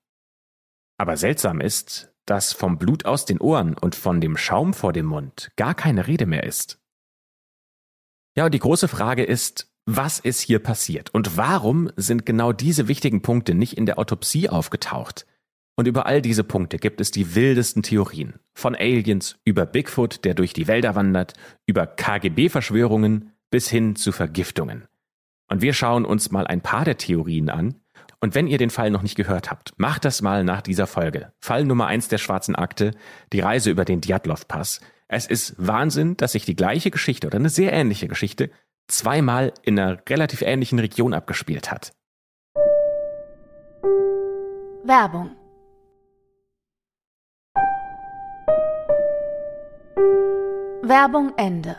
Aber 0.97 1.17
seltsam 1.17 1.59
ist, 1.59 2.13
dass 2.25 2.53
vom 2.53 2.77
Blut 2.77 3.05
aus 3.05 3.25
den 3.25 3.39
Ohren 3.39 3.77
und 3.77 3.95
von 3.95 4.21
dem 4.21 4.37
Schaum 4.37 4.73
vor 4.73 4.93
dem 4.93 5.05
Mund 5.05 5.51
gar 5.57 5.75
keine 5.75 6.07
Rede 6.07 6.25
mehr 6.25 6.43
ist. 6.43 6.79
Ja, 8.35 8.45
und 8.45 8.53
die 8.53 8.59
große 8.59 8.87
Frage 8.87 9.23
ist, 9.23 9.69
was 9.85 10.19
ist 10.19 10.39
hier 10.39 10.59
passiert 10.59 11.13
und 11.13 11.35
warum 11.35 11.91
sind 11.97 12.25
genau 12.25 12.53
diese 12.53 12.87
wichtigen 12.87 13.21
Punkte 13.21 13.53
nicht 13.53 13.77
in 13.77 13.85
der 13.85 13.99
Autopsie 13.99 14.47
aufgetaucht? 14.47 15.25
Und 15.75 15.87
über 15.87 16.05
all 16.05 16.21
diese 16.21 16.43
Punkte 16.43 16.77
gibt 16.77 17.01
es 17.01 17.11
die 17.11 17.35
wildesten 17.35 17.81
Theorien. 17.81 18.35
Von 18.53 18.75
Aliens 18.75 19.37
über 19.43 19.65
Bigfoot, 19.65 20.23
der 20.23 20.35
durch 20.35 20.53
die 20.53 20.67
Wälder 20.67 20.95
wandert, 20.95 21.33
über 21.65 21.87
KGB-Verschwörungen 21.87 23.31
bis 23.49 23.69
hin 23.69 23.95
zu 23.95 24.11
Vergiftungen. 24.11 24.87
Und 25.49 25.61
wir 25.61 25.73
schauen 25.73 26.05
uns 26.05 26.31
mal 26.31 26.45
ein 26.47 26.61
paar 26.61 26.85
der 26.85 26.97
Theorien 26.97 27.49
an. 27.49 27.75
Und 28.19 28.35
wenn 28.35 28.47
ihr 28.47 28.57
den 28.57 28.69
Fall 28.69 28.91
noch 28.91 29.01
nicht 29.01 29.15
gehört 29.15 29.51
habt, 29.51 29.73
macht 29.77 30.05
das 30.05 30.21
mal 30.21 30.43
nach 30.43 30.61
dieser 30.61 30.87
Folge. 30.87 31.33
Fall 31.39 31.65
Nummer 31.65 31.87
eins 31.87 32.07
der 32.07 32.19
schwarzen 32.19 32.55
Akte, 32.55 32.91
die 33.33 33.41
Reise 33.41 33.69
über 33.69 33.83
den 33.83 33.99
Djatlov-Pass. 33.99 34.79
Es 35.07 35.27
ist 35.27 35.55
Wahnsinn, 35.57 36.15
dass 36.17 36.31
sich 36.31 36.45
die 36.45 36.55
gleiche 36.55 36.89
Geschichte 36.91 37.27
oder 37.27 37.37
eine 37.37 37.49
sehr 37.49 37.73
ähnliche 37.73 38.07
Geschichte 38.07 38.49
zweimal 38.87 39.53
in 39.63 39.77
einer 39.77 40.01
relativ 40.07 40.41
ähnlichen 40.41 40.79
Region 40.79 41.13
abgespielt 41.13 41.71
hat. 41.71 41.93
Werbung 44.85 45.31
Werbung 50.85 51.31
Ende. 51.37 51.77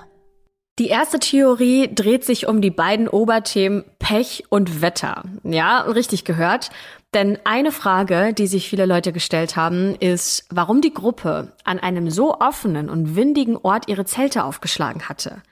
Die 0.79 0.89
erste 0.89 1.19
Theorie 1.19 1.95
dreht 1.95 2.25
sich 2.25 2.49
um 2.49 2.63
die 2.63 2.71
beiden 2.71 3.07
Oberthemen 3.07 3.85
Pech 3.99 4.45
und 4.49 4.81
Wetter. 4.81 5.25
Ja, 5.43 5.83
richtig 5.83 6.25
gehört. 6.25 6.71
Denn 7.13 7.39
eine 7.45 7.71
Frage, 7.71 8.33
die 8.33 8.47
sich 8.47 8.67
viele 8.67 8.87
Leute 8.87 9.13
gestellt 9.13 9.57
haben, 9.57 9.95
ist, 9.97 10.47
warum 10.51 10.81
die 10.81 10.95
Gruppe 10.95 11.53
an 11.65 11.79
einem 11.79 12.09
so 12.09 12.41
offenen 12.41 12.89
und 12.89 13.15
windigen 13.15 13.59
Ort 13.59 13.89
ihre 13.89 14.07
Zelte 14.07 14.43
aufgeschlagen 14.43 15.07
hatte. 15.07 15.43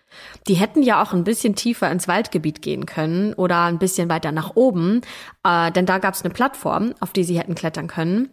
Die 0.48 0.54
hätten 0.54 0.82
ja 0.82 1.02
auch 1.02 1.12
ein 1.12 1.24
bisschen 1.24 1.54
tiefer 1.54 1.90
ins 1.90 2.08
Waldgebiet 2.08 2.62
gehen 2.62 2.86
können 2.86 3.34
oder 3.34 3.64
ein 3.64 3.78
bisschen 3.78 4.08
weiter 4.08 4.32
nach 4.32 4.56
oben, 4.56 5.02
äh, 5.44 5.70
denn 5.72 5.84
da 5.84 5.98
gab 5.98 6.14
es 6.14 6.24
eine 6.24 6.32
Plattform, 6.32 6.94
auf 7.00 7.12
die 7.12 7.24
sie 7.24 7.38
hätten 7.38 7.54
klettern 7.54 7.86
können. 7.86 8.30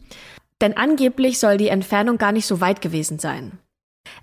Denn 0.62 0.77
angeblich 0.77 1.39
soll 1.39 1.58
die 1.58 1.67
Entfernung 1.67 2.17
gar 2.17 2.32
nicht 2.32 2.45
so 2.45 2.62
weit 2.62 2.82
gewesen 2.82 3.19
sein. 3.19 3.60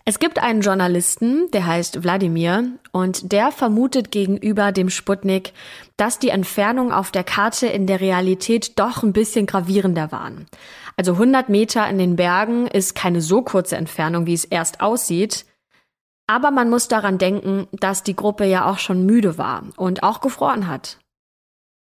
Es 0.05 0.19
gibt 0.21 0.39
einen 0.39 0.61
Journalisten, 0.61 1.51
der 1.51 1.67
heißt 1.67 2.05
Wladimir, 2.05 2.71
und 2.93 3.33
der 3.33 3.51
vermutet 3.51 4.13
gegenüber 4.13 4.71
dem 4.71 4.89
Sputnik, 4.89 5.53
dass 5.97 6.19
die 6.19 6.29
Entfernung 6.29 6.93
auf 6.93 7.11
der 7.11 7.25
Karte 7.25 7.67
in 7.67 7.87
der 7.87 8.01
Realität 8.01 8.79
doch 8.79 9.03
ein 9.03 9.13
bisschen 9.13 9.47
gravierender 9.47 10.13
waren. 10.13 10.47
Also 10.97 11.15
100 11.15 11.49
Meter 11.49 11.89
in 11.89 11.99
den 11.99 12.17
Bergen 12.17 12.69
ist 12.69 12.95
keine 12.95 13.21
so 13.21 13.43
kurze 13.43 13.77
Entfernung, 13.77 14.27
wie 14.27 14.35
es 14.35 14.45
erst 14.45 14.81
aussieht. 14.81 15.45
Aber 16.29 16.51
man 16.51 16.71
muss 16.71 16.89
daran 16.89 17.19
denken, 17.19 17.69
dass 17.73 18.03
die 18.03 18.17
Gruppe 18.17 18.47
ja 18.47 18.71
auch 18.71 18.79
schon 18.79 19.07
müde 19.07 19.39
war 19.39 19.65
und 19.77 20.03
auch 20.03 20.21
gefroren 20.21 20.69
hat. 20.69 20.99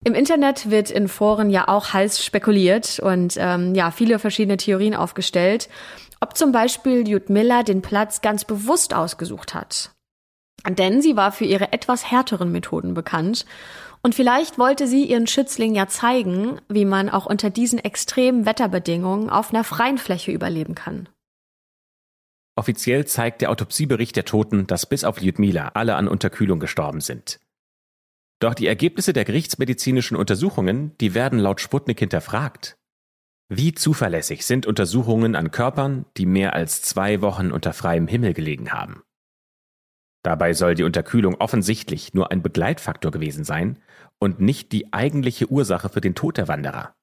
Im 0.04 0.14
Internet 0.14 0.70
wird 0.70 0.90
in 0.90 1.08
Foren 1.08 1.50
ja 1.50 1.68
auch 1.68 1.92
heiß 1.92 2.24
spekuliert 2.24 3.00
und 3.00 3.34
ähm, 3.38 3.74
ja 3.74 3.90
viele 3.90 4.18
verschiedene 4.18 4.56
Theorien 4.56 4.94
aufgestellt, 4.94 5.68
ob 6.20 6.36
zum 6.36 6.52
Beispiel 6.52 7.04
Miller 7.28 7.64
den 7.64 7.82
Platz 7.82 8.20
ganz 8.20 8.44
bewusst 8.44 8.94
ausgesucht 8.94 9.54
hat. 9.54 9.92
Denn 10.68 11.02
sie 11.02 11.16
war 11.16 11.32
für 11.32 11.44
ihre 11.44 11.72
etwas 11.72 12.10
härteren 12.10 12.50
Methoden 12.50 12.94
bekannt 12.94 13.44
und 14.02 14.14
vielleicht 14.14 14.58
wollte 14.58 14.86
sie 14.86 15.04
ihren 15.04 15.26
Schützling 15.26 15.74
ja 15.74 15.88
zeigen, 15.88 16.60
wie 16.68 16.84
man 16.84 17.10
auch 17.10 17.26
unter 17.26 17.50
diesen 17.50 17.78
extremen 17.78 18.46
Wetterbedingungen 18.46 19.30
auf 19.30 19.52
einer 19.52 19.64
freien 19.64 19.98
Fläche 19.98 20.32
überleben 20.32 20.74
kann. 20.74 21.08
Offiziell 22.56 23.04
zeigt 23.06 23.42
der 23.42 23.50
Autopsiebericht 23.50 24.16
der 24.16 24.24
Toten, 24.24 24.66
dass 24.66 24.86
bis 24.86 25.04
auf 25.04 25.20
Lyudmila 25.20 25.72
alle 25.74 25.96
an 25.96 26.08
Unterkühlung 26.08 26.58
gestorben 26.58 27.00
sind. 27.00 27.38
Doch 28.38 28.54
die 28.54 28.66
Ergebnisse 28.66 29.12
der 29.12 29.24
gerichtsmedizinischen 29.24 30.16
Untersuchungen, 30.16 30.96
die 30.98 31.14
werden 31.14 31.38
laut 31.38 31.60
Sputnik 31.60 31.98
hinterfragt. 31.98 32.76
Wie 33.48 33.74
zuverlässig 33.74 34.44
sind 34.44 34.66
Untersuchungen 34.66 35.36
an 35.36 35.52
Körpern, 35.52 36.04
die 36.16 36.26
mehr 36.26 36.54
als 36.54 36.82
zwei 36.82 37.20
Wochen 37.20 37.52
unter 37.52 37.72
freiem 37.72 38.08
Himmel 38.08 38.32
gelegen 38.34 38.72
haben? 38.72 39.02
Dabei 40.24 40.52
soll 40.54 40.74
die 40.74 40.82
Unterkühlung 40.82 41.36
offensichtlich 41.36 42.12
nur 42.12 42.32
ein 42.32 42.42
Begleitfaktor 42.42 43.12
gewesen 43.12 43.44
sein 43.44 43.78
und 44.18 44.40
nicht 44.40 44.72
die 44.72 44.92
eigentliche 44.92 45.48
Ursache 45.48 45.88
für 45.88 46.00
den 46.00 46.16
Tod 46.16 46.36
der 46.36 46.48
Wanderer. 46.48 46.96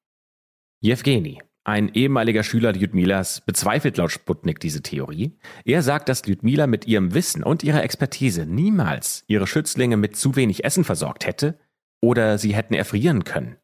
Jewgeni, 0.81 1.41
ein 1.63 1.87
ehemaliger 1.87 2.43
Schüler 2.43 2.73
Lyudmilas 2.73 3.39
bezweifelt 3.39 3.95
laut 3.95 4.11
Sputnik 4.11 4.59
diese 4.59 4.81
Theorie. 4.81 5.37
Er 5.63 5.81
sagt, 5.81 6.09
dass 6.09 6.25
Lyudmila 6.25 6.67
mit 6.67 6.85
ihrem 6.85 7.13
Wissen 7.13 7.41
und 7.41 7.63
ihrer 7.63 7.83
Expertise 7.83 8.45
niemals 8.45 9.23
ihre 9.27 9.47
Schützlinge 9.47 9.95
mit 9.95 10.17
zu 10.17 10.35
wenig 10.35 10.65
Essen 10.65 10.83
versorgt 10.83 11.25
hätte 11.25 11.57
oder 12.01 12.37
sie 12.37 12.53
hätten 12.53 12.73
erfrieren 12.73 13.23
können. 13.23 13.55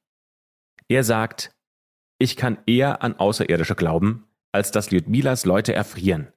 Er 0.87 1.03
sagt, 1.03 1.51
ich 2.19 2.35
kann 2.35 2.59
eher 2.65 3.01
an 3.01 3.15
Außerirdische 3.17 3.75
glauben, 3.75 4.27
als 4.51 4.71
dass 4.71 4.91
Lyudmilas 4.91 5.45
Leute 5.45 5.73
erfrieren. 5.73 6.31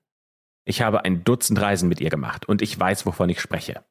Ich 0.64 0.80
habe 0.80 1.04
ein 1.04 1.24
Dutzend 1.24 1.60
Reisen 1.60 1.88
mit 1.88 2.00
ihr 2.00 2.10
gemacht 2.10 2.48
und 2.48 2.62
ich 2.62 2.78
weiß, 2.78 3.04
wovon 3.04 3.28
ich 3.28 3.40
spreche. 3.40 3.84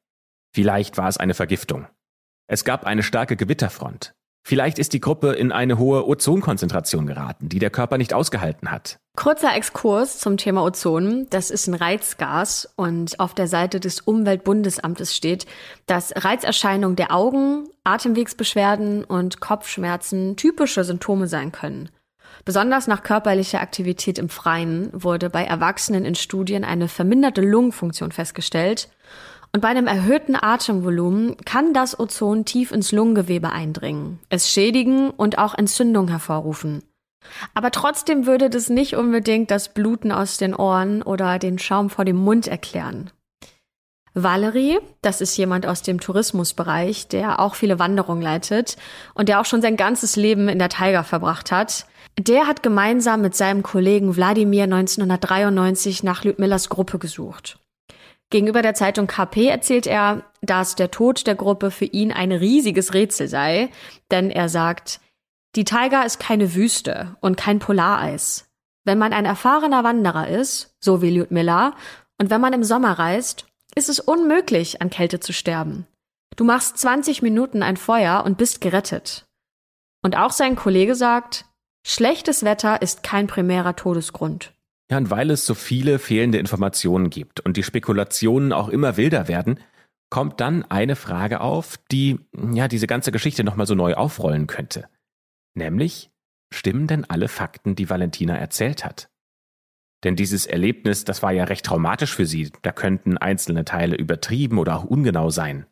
Vielleicht 0.54 0.98
war 0.98 1.10
es 1.10 1.18
eine 1.18 1.34
Vergiftung. 1.34 1.88
Es 2.48 2.64
gab 2.64 2.86
eine 2.86 3.04
starke 3.04 3.36
Gewitterfront. 3.36 4.14
Vielleicht 4.44 4.80
ist 4.80 4.94
die 4.94 5.00
Gruppe 5.00 5.34
in 5.34 5.52
eine 5.52 5.78
hohe 5.78 6.08
Ozonkonzentration 6.08 7.06
geraten, 7.06 7.48
die 7.48 7.60
der 7.60 7.70
Körper 7.70 7.98
nicht 7.98 8.14
ausgehalten 8.14 8.72
hat. 8.72 8.98
Kurzer 9.16 9.56
Exkurs 9.56 10.20
zum 10.20 10.38
Thema 10.38 10.64
Ozon. 10.64 11.28
Das 11.30 11.52
ist 11.52 11.68
ein 11.68 11.76
Reizgas 11.76 12.68
und 12.76 13.20
auf 13.20 13.36
der 13.36 13.48
Seite 13.48 13.80
des 13.80 14.02
Umweltbundesamtes 14.02 15.16
steht, 15.16 15.46
dass 15.86 16.14
Reizerscheinungen 16.16 16.96
der 16.96 17.14
Augen, 17.14 17.68
Atemwegsbeschwerden 17.84 19.04
und 19.04 19.42
Kopfschmerzen 19.42 20.38
typische 20.38 20.84
Symptome 20.84 21.28
sein 21.28 21.52
können. 21.52 21.90
Besonders 22.44 22.88
nach 22.88 23.04
körperlicher 23.04 23.62
Aktivität 23.62 24.18
im 24.18 24.30
Freien 24.30 24.90
wurde 24.94 25.30
bei 25.30 25.44
Erwachsenen 25.44 26.06
in 26.06 26.16
Studien 26.16 26.64
eine 26.64 26.88
verminderte 26.88 27.42
Lungenfunktion 27.42 28.12
festgestellt 28.12 28.90
und 29.54 29.62
bei 29.62 29.68
einem 29.68 29.88
erhöhten 29.88 30.36
Atemvolumen 30.36 31.38
kann 31.46 31.74
das 31.74 32.00
Ozon 32.00 32.46
tief 32.46 32.72
ins 32.72 32.92
Lungengewebe 32.92 33.52
eindringen, 33.52 34.20
es 34.30 34.50
schädigen 34.50 35.10
und 35.10 35.38
auch 35.38 35.54
Entzündung 35.58 36.08
hervorrufen. 36.08 36.84
Aber 37.54 37.72
trotzdem 37.72 38.26
würde 38.26 38.50
das 38.50 38.70
nicht 38.70 38.96
unbedingt 38.96 39.52
das 39.52 39.74
Bluten 39.74 40.12
aus 40.12 40.38
den 40.38 40.56
Ohren 40.56 41.02
oder 41.04 41.38
den 41.38 41.60
Schaum 41.60 41.90
vor 41.90 42.06
dem 42.06 42.18
Mund 42.18 42.48
erklären. 42.48 43.12
Valerie, 44.14 44.80
das 45.02 45.22
ist 45.22 45.38
jemand 45.38 45.66
aus 45.66 45.84
dem 45.84 46.02
Tourismusbereich, 46.02 47.08
der 47.08 47.40
auch 47.40 47.56
viele 47.56 47.80
Wanderungen 47.80 48.22
leitet 48.22 48.76
und 49.14 49.30
der 49.30 49.40
auch 49.40 49.46
schon 49.46 49.62
sein 49.62 49.78
ganzes 49.78 50.18
Leben 50.18 50.50
in 50.50 50.60
der 50.60 50.68
Taiga 50.68 51.04
verbracht 51.04 51.52
hat. 51.52 51.86
Der 52.20 52.46
hat 52.46 52.62
gemeinsam 52.62 53.22
mit 53.22 53.36
seinem 53.36 53.64
Kollegen 53.64 54.18
Wladimir 54.18 54.64
1993 54.64 56.04
nach 56.04 56.26
Lübmillers 56.26 56.68
Gruppe 56.68 57.00
gesucht. 57.00 57.58
Gegenüber 58.32 58.62
der 58.62 58.74
Zeitung 58.74 59.08
KP 59.08 59.48
erzählt 59.48 59.86
er, 59.86 60.24
dass 60.42 60.76
der 60.76 60.90
Tod 60.90 61.28
der 61.28 61.36
Gruppe 61.36 61.70
für 61.70 61.86
ihn 61.86 62.12
ein 62.12 62.32
riesiges 62.32 62.94
Rätsel 62.94 63.28
sei, 63.28 63.70
denn 64.10 64.32
er 64.32 64.50
sagt, 64.50 65.02
die 65.56 65.66
Taiga 65.66 66.04
ist 66.04 66.20
keine 66.20 66.56
Wüste 66.56 67.18
und 67.20 67.36
kein 67.36 67.60
Polareis. 67.60 68.50
Wenn 68.86 68.98
man 68.98 69.12
ein 69.12 69.26
erfahrener 69.26 69.84
Wanderer 69.84 70.30
ist, 70.30 70.76
so 70.80 71.02
wie 71.02 71.12
Lyudmila, 71.12 71.76
und 72.18 72.30
wenn 72.30 72.42
man 72.42 72.54
im 72.54 72.64
Sommer 72.64 72.98
reist, 72.98 73.46
ist 73.76 73.90
es 73.90 74.00
unmöglich, 74.00 74.82
an 74.82 74.90
Kälte 74.90 75.20
zu 75.20 75.34
sterben. 75.34 75.86
Du 76.38 76.46
machst 76.46 76.78
20 76.78 77.22
Minuten 77.22 77.62
ein 77.62 77.78
Feuer 77.78 78.24
und 78.26 78.38
bist 78.38 78.62
gerettet. 78.62 79.26
Und 80.02 80.18
auch 80.18 80.32
sein 80.32 80.56
Kollege 80.56 80.96
sagt, 80.96 81.46
schlechtes 81.86 82.44
Wetter 82.44 82.82
ist 82.82 83.04
kein 83.04 83.28
primärer 83.28 83.76
Todesgrund. 83.76 84.54
Ja, 84.92 84.98
und 84.98 85.10
weil 85.10 85.32
es 85.32 85.46
so 85.46 85.56
viele 85.56 86.00
fehlende 86.00 86.38
Informationen 86.38 87.10
gibt 87.10 87.40
und 87.40 87.56
die 87.56 87.64
Spekulationen 87.64 88.52
auch 88.52 88.68
immer 88.68 88.98
wilder 88.98 89.30
werden, 89.30 89.58
kommt 90.10 90.42
dann 90.42 90.64
eine 90.66 90.98
Frage 90.98 91.40
auf, 91.40 91.78
die 91.92 92.20
ja 92.54 92.68
diese 92.68 92.88
ganze 92.88 93.14
Geschichte 93.14 93.46
nochmal 93.46 93.66
so 93.66 93.74
neu 93.74 93.94
aufrollen 93.94 94.48
könnte. 94.48 94.90
Nämlich, 95.56 96.12
stimmen 96.54 96.88
denn 96.88 97.10
alle 97.10 97.30
Fakten, 97.30 97.76
die 97.76 97.90
Valentina 97.90 98.36
erzählt 98.36 98.84
hat? 98.84 99.10
Denn 100.04 100.18
dieses 100.18 100.46
Erlebnis, 100.46 101.06
das 101.06 101.24
war 101.24 101.32
ja 101.32 101.46
recht 101.46 101.66
traumatisch 101.66 102.14
für 102.14 102.26
sie, 102.26 102.52
da 102.62 102.74
könnten 102.74 103.18
einzelne 103.18 103.64
Teile 103.64 103.96
übertrieben 103.96 104.58
oder 104.58 104.76
auch 104.76 104.84
ungenau 104.84 105.30
sein. 105.30 105.68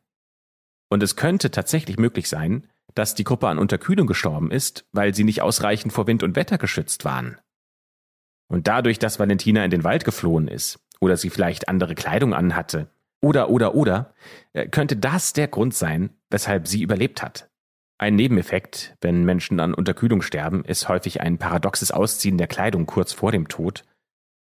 Und 0.90 1.04
es 1.04 1.18
könnte 1.18 1.52
tatsächlich 1.52 1.98
möglich 1.98 2.30
sein, 2.30 2.68
dass 2.96 3.16
die 3.16 3.26
Gruppe 3.26 3.50
an 3.50 3.60
Unterkühlung 3.60 4.08
gestorben 4.08 4.50
ist, 4.50 4.86
weil 4.94 5.14
sie 5.14 5.26
nicht 5.26 5.42
ausreichend 5.42 5.92
vor 5.92 6.08
Wind 6.08 6.24
und 6.24 6.38
Wetter 6.38 6.58
geschützt 6.58 7.04
waren. 7.04 7.38
Und 8.50 8.68
dadurch, 8.68 9.00
dass 9.00 9.20
Valentina 9.20 9.64
in 9.64 9.72
den 9.72 9.84
Wald 9.84 10.04
geflohen 10.04 10.48
ist 10.48 10.80
oder 11.00 11.16
sie 11.16 11.30
vielleicht 11.30 11.70
andere 11.70 11.96
Kleidung 11.96 12.34
anhatte 12.34 12.90
oder 13.22 13.50
oder 13.50 13.76
oder, 13.76 14.14
äh, 14.54 14.68
könnte 14.68 14.98
das 14.98 15.34
der 15.34 15.48
Grund 15.48 15.74
sein, 15.74 16.10
weshalb 16.30 16.68
sie 16.68 16.82
überlebt 16.82 17.22
hat. 17.22 17.50
Ein 17.98 18.16
Nebeneffekt, 18.16 18.96
wenn 19.02 19.26
Menschen 19.26 19.60
an 19.60 19.74
Unterkühlung 19.74 20.22
sterben, 20.22 20.64
ist 20.64 20.88
häufig 20.88 21.22
ein 21.22 21.38
paradoxes 21.38 21.92
Ausziehen 21.92 22.38
der 22.38 22.48
Kleidung 22.48 22.86
kurz 22.86 23.12
vor 23.12 23.32
dem 23.32 23.50
Tod. 23.50 23.84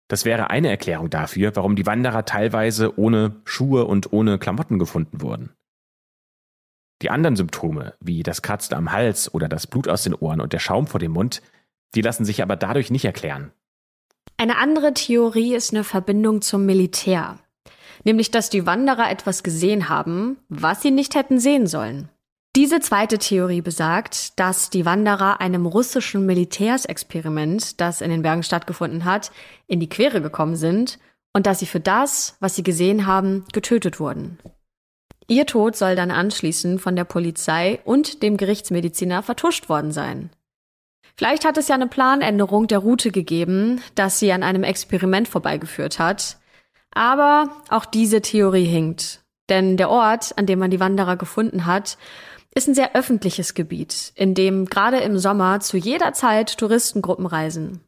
Das 0.07 0.23
wäre 0.23 0.49
eine 0.49 0.69
Erklärung 0.69 1.09
dafür, 1.09 1.55
warum 1.55 1.75
die 1.75 1.85
Wanderer 1.85 2.25
teilweise 2.25 2.97
ohne 2.97 3.41
Schuhe 3.45 3.85
und 3.85 4.13
ohne 4.13 4.38
Klamotten 4.38 4.79
gefunden 4.79 5.21
wurden. 5.21 5.51
Die 7.01 7.09
anderen 7.09 7.35
Symptome, 7.35 7.95
wie 7.99 8.23
das 8.23 8.41
Kratzen 8.41 8.75
am 8.75 8.91
Hals 8.91 9.33
oder 9.33 9.47
das 9.47 9.67
Blut 9.67 9.88
aus 9.88 10.03
den 10.03 10.13
Ohren 10.13 10.41
und 10.41 10.53
der 10.53 10.59
Schaum 10.59 10.85
vor 10.85 10.99
dem 10.99 11.13
Mund, 11.13 11.41
die 11.95 12.01
lassen 12.01 12.25
sich 12.25 12.43
aber 12.43 12.55
dadurch 12.55 12.91
nicht 12.91 13.05
erklären. 13.05 13.51
Eine 14.39 14.58
andere 14.58 14.93
Theorie 14.93 15.54
ist 15.54 15.73
eine 15.73 15.84
Verbindung 15.84 16.41
zum 16.41 16.65
Militär. 16.65 17.39
Nämlich, 18.06 18.32
dass 18.32 18.49
die 18.49 18.65
Wanderer 18.65 19.12
etwas 19.12 19.43
gesehen 19.43 19.89
haben, 19.89 20.38
was 20.47 20.82
sie 20.82 20.91
nicht 20.91 21.15
hätten 21.15 21.39
sehen 21.39 21.67
sollen. 21.67 22.08
Diese 22.56 22.80
zweite 22.80 23.17
Theorie 23.17 23.60
besagt, 23.60 24.39
dass 24.39 24.69
die 24.69 24.86
Wanderer 24.86 25.41
einem 25.41 25.65
russischen 25.65 26.25
Militärsexperiment, 26.25 27.82
das 27.82 27.99
in 27.99 28.12
den 28.12 28.21
Bergen 28.21 28.43
stattgefunden 28.43 29.04
hat, 29.04 29.34
in 29.67 29.82
die 29.82 29.89
Quere 29.89 30.21
gekommen 30.21 30.56
sind 30.56 30.99
und 31.34 31.45
dass 31.45 31.60
sie 31.60 31.65
für 31.65 31.82
das, 31.82 32.38
was 32.39 32.56
sie 32.56 32.63
gesehen 32.63 33.06
haben, 33.06 33.43
getötet 33.52 33.99
wurden. 33.99 34.39
Ihr 35.28 35.47
Tod 35.47 35.75
soll 35.75 35.97
dann 35.97 36.12
anschließend 36.12 36.80
von 36.80 36.95
der 36.95 37.04
Polizei 37.04 37.82
und 37.84 38.23
dem 38.23 38.38
Gerichtsmediziner 38.38 39.21
vertuscht 39.21 39.67
worden 39.67 39.91
sein. 39.91 40.30
Vielleicht 41.19 41.43
hat 41.43 41.58
es 41.58 41.67
ja 41.67 41.75
eine 41.75 41.88
Planänderung 41.88 42.67
der 42.67 42.77
Route 42.77 43.12
gegeben, 43.12 43.82
dass 43.93 44.19
sie 44.19 44.32
an 44.32 44.41
einem 44.41 44.63
Experiment 44.63 45.27
vorbeigeführt 45.27 45.99
hat. 45.99 46.38
Aber 46.93 47.49
auch 47.67 47.84
diese 47.84 48.21
Theorie 48.21 48.63
hinkt. 48.63 49.19
Denn 49.49 49.75
der 49.75 49.89
Ort, 49.89 50.38
an 50.38 50.45
dem 50.45 50.60
man 50.60 50.71
die 50.71 50.79
Wanderer 50.79 51.17
gefunden 51.17 51.65
hat, 51.65 51.97
ist 52.55 52.69
ein 52.69 52.73
sehr 52.73 52.95
öffentliches 52.95 53.53
Gebiet, 53.53 54.13
in 54.15 54.34
dem 54.34 54.67
gerade 54.67 54.99
im 54.99 55.17
Sommer 55.17 55.60
zu 55.60 55.75
jeder 55.75 56.13
Zeit 56.13 56.58
Touristengruppen 56.58 57.25
reisen. 57.25 57.82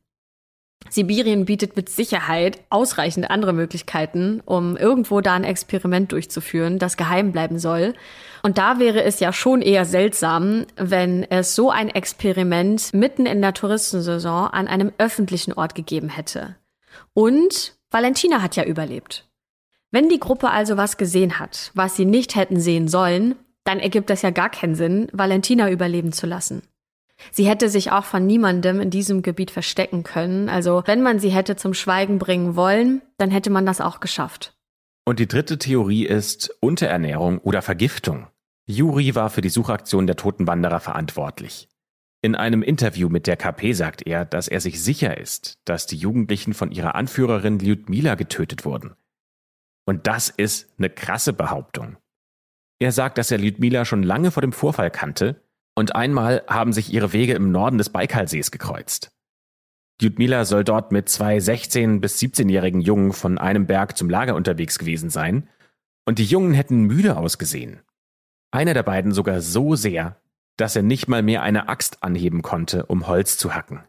Sibirien 0.92 1.46
bietet 1.46 1.78
mit 1.78 1.88
Sicherheit 1.88 2.60
ausreichend 2.70 3.32
andere 3.32 3.54
Möglichkeiten, 3.54 4.42
um 4.46 4.76
irgendwo 4.76 5.22
da 5.22 5.36
ein 5.36 5.46
Experiment 5.46 6.12
durchzuführen, 6.12 6.80
das 6.80 6.98
geheim 6.98 7.32
bleiben 7.32 7.60
soll. 7.60 7.94
Und 8.44 8.58
da 8.58 8.78
wäre 8.78 9.02
es 9.04 9.22
ja 9.22 9.32
schon 9.32 9.62
eher 9.62 9.86
seltsam, 9.86 10.66
wenn 10.76 11.24
es 11.24 11.56
so 11.56 11.70
ein 11.70 11.88
Experiment 11.88 12.94
mitten 12.94 13.26
in 13.26 13.42
der 13.42 13.54
Touristensaison 13.54 14.48
an 14.48 14.68
einem 14.68 14.92
öffentlichen 14.98 15.54
Ort 15.54 15.76
gegeben 15.76 16.10
hätte. 16.10 16.58
Und 17.14 17.78
Valentina 17.90 18.42
hat 18.42 18.58
ja 18.58 18.66
überlebt. 18.66 19.30
Wenn 19.92 20.10
die 20.10 20.20
Gruppe 20.20 20.50
also 20.50 20.76
was 20.76 20.98
gesehen 20.98 21.40
hat, 21.40 21.72
was 21.74 21.96
sie 21.96 22.06
nicht 22.06 22.36
hätten 22.36 22.60
sehen 22.60 22.90
sollen, 22.90 23.36
dann 23.64 23.80
ergibt 23.80 24.10
das 24.10 24.24
ja 24.24 24.32
gar 24.32 24.50
keinen 24.50 24.76
Sinn, 24.76 25.08
Valentina 25.14 25.70
überleben 25.70 26.12
zu 26.12 26.28
lassen. 26.28 26.64
Sie 27.32 27.48
hätte 27.48 27.70
sich 27.70 27.92
auch 27.92 28.06
von 28.06 28.26
niemandem 28.26 28.82
in 28.82 28.90
diesem 28.90 29.22
Gebiet 29.22 29.52
verstecken 29.52 30.04
können. 30.04 30.50
Also 30.50 30.84
wenn 30.86 31.02
man 31.02 31.20
sie 31.20 31.30
hätte 31.30 31.56
zum 31.56 31.74
Schweigen 31.74 32.20
bringen 32.20 32.56
wollen, 32.56 33.02
dann 33.18 33.32
hätte 33.32 33.50
man 33.50 33.66
das 33.66 33.82
auch 33.82 34.00
geschafft. 34.00 34.54
Und 35.06 35.20
die 35.20 35.28
dritte 35.28 35.58
Theorie 35.58 36.06
ist 36.06 36.56
Unterernährung 36.60 37.40
oder 37.40 37.62
Vergiftung. 37.62 38.28
Juri 38.66 39.16
war 39.16 39.30
für 39.30 39.42
die 39.42 39.50
Suchaktion 39.50 40.08
der 40.08 40.16
toten 40.16 40.48
Wanderer 40.48 40.80
verantwortlich. 40.80 41.68
In 42.24 42.36
einem 42.36 42.62
Interview 42.62 43.10
mit 43.10 43.26
der 43.26 43.36
KP 43.36 43.74
sagt 43.74 44.06
er, 44.06 44.26
dass 44.26 44.48
er 44.48 44.62
sich 44.62 44.82
sicher 44.82 45.18
ist, 45.18 45.58
dass 45.66 45.88
die 45.88 45.98
Jugendlichen 45.98 46.54
von 46.54 46.72
ihrer 46.72 46.94
Anführerin 46.94 47.58
Lyudmila 47.58 48.14
getötet 48.14 48.64
wurden. 48.64 48.94
Und 49.86 50.06
das 50.06 50.30
ist 50.30 50.72
eine 50.78 50.92
krasse 50.92 51.34
Behauptung. 51.34 51.98
Er 52.80 52.92
sagt, 52.92 53.18
dass 53.18 53.32
er 53.32 53.40
Lyudmila 53.40 53.86
schon 53.86 54.04
lange 54.04 54.30
vor 54.30 54.42
dem 54.42 54.54
Vorfall 54.54 54.92
kannte 54.92 55.41
und 55.76 55.96
einmal 55.96 56.44
haben 56.48 56.74
sich 56.74 56.94
ihre 56.94 57.14
Wege 57.14 57.34
im 57.34 57.52
Norden 57.52 57.78
des 57.78 57.90
Baikalsees 57.90 58.52
gekreuzt. 58.52 59.12
Lyudmila 60.02 60.46
soll 60.46 60.64
dort 60.64 60.92
mit 60.92 61.10
zwei 61.10 61.38
16- 61.38 62.00
bis 62.00 62.20
17-jährigen 62.20 62.82
Jungen 62.82 63.14
von 63.14 63.38
einem 63.38 63.68
Berg 63.68 63.98
zum 63.98 64.10
Lager 64.10 64.36
unterwegs 64.36 64.80
gewesen 64.80 65.10
sein 65.10 65.48
und 66.06 66.18
die 66.18 66.26
Jungen 66.26 66.54
hätten 66.54 66.84
müde 66.84 67.18
ausgesehen. 67.18 67.82
Einer 68.52 68.74
der 68.74 68.84
beiden 68.84 69.12
sogar 69.12 69.42
so 69.42 69.76
sehr, 69.76 70.18
dass 70.58 70.76
er 70.76 70.82
nicht 70.82 71.08
mal 71.08 71.22
mehr 71.22 71.44
eine 71.44 71.70
Axt 71.70 72.04
anheben 72.04 72.42
konnte, 72.42 72.86
um 72.88 73.08
Holz 73.08 73.38
zu 73.38 73.54
hacken. 73.54 73.84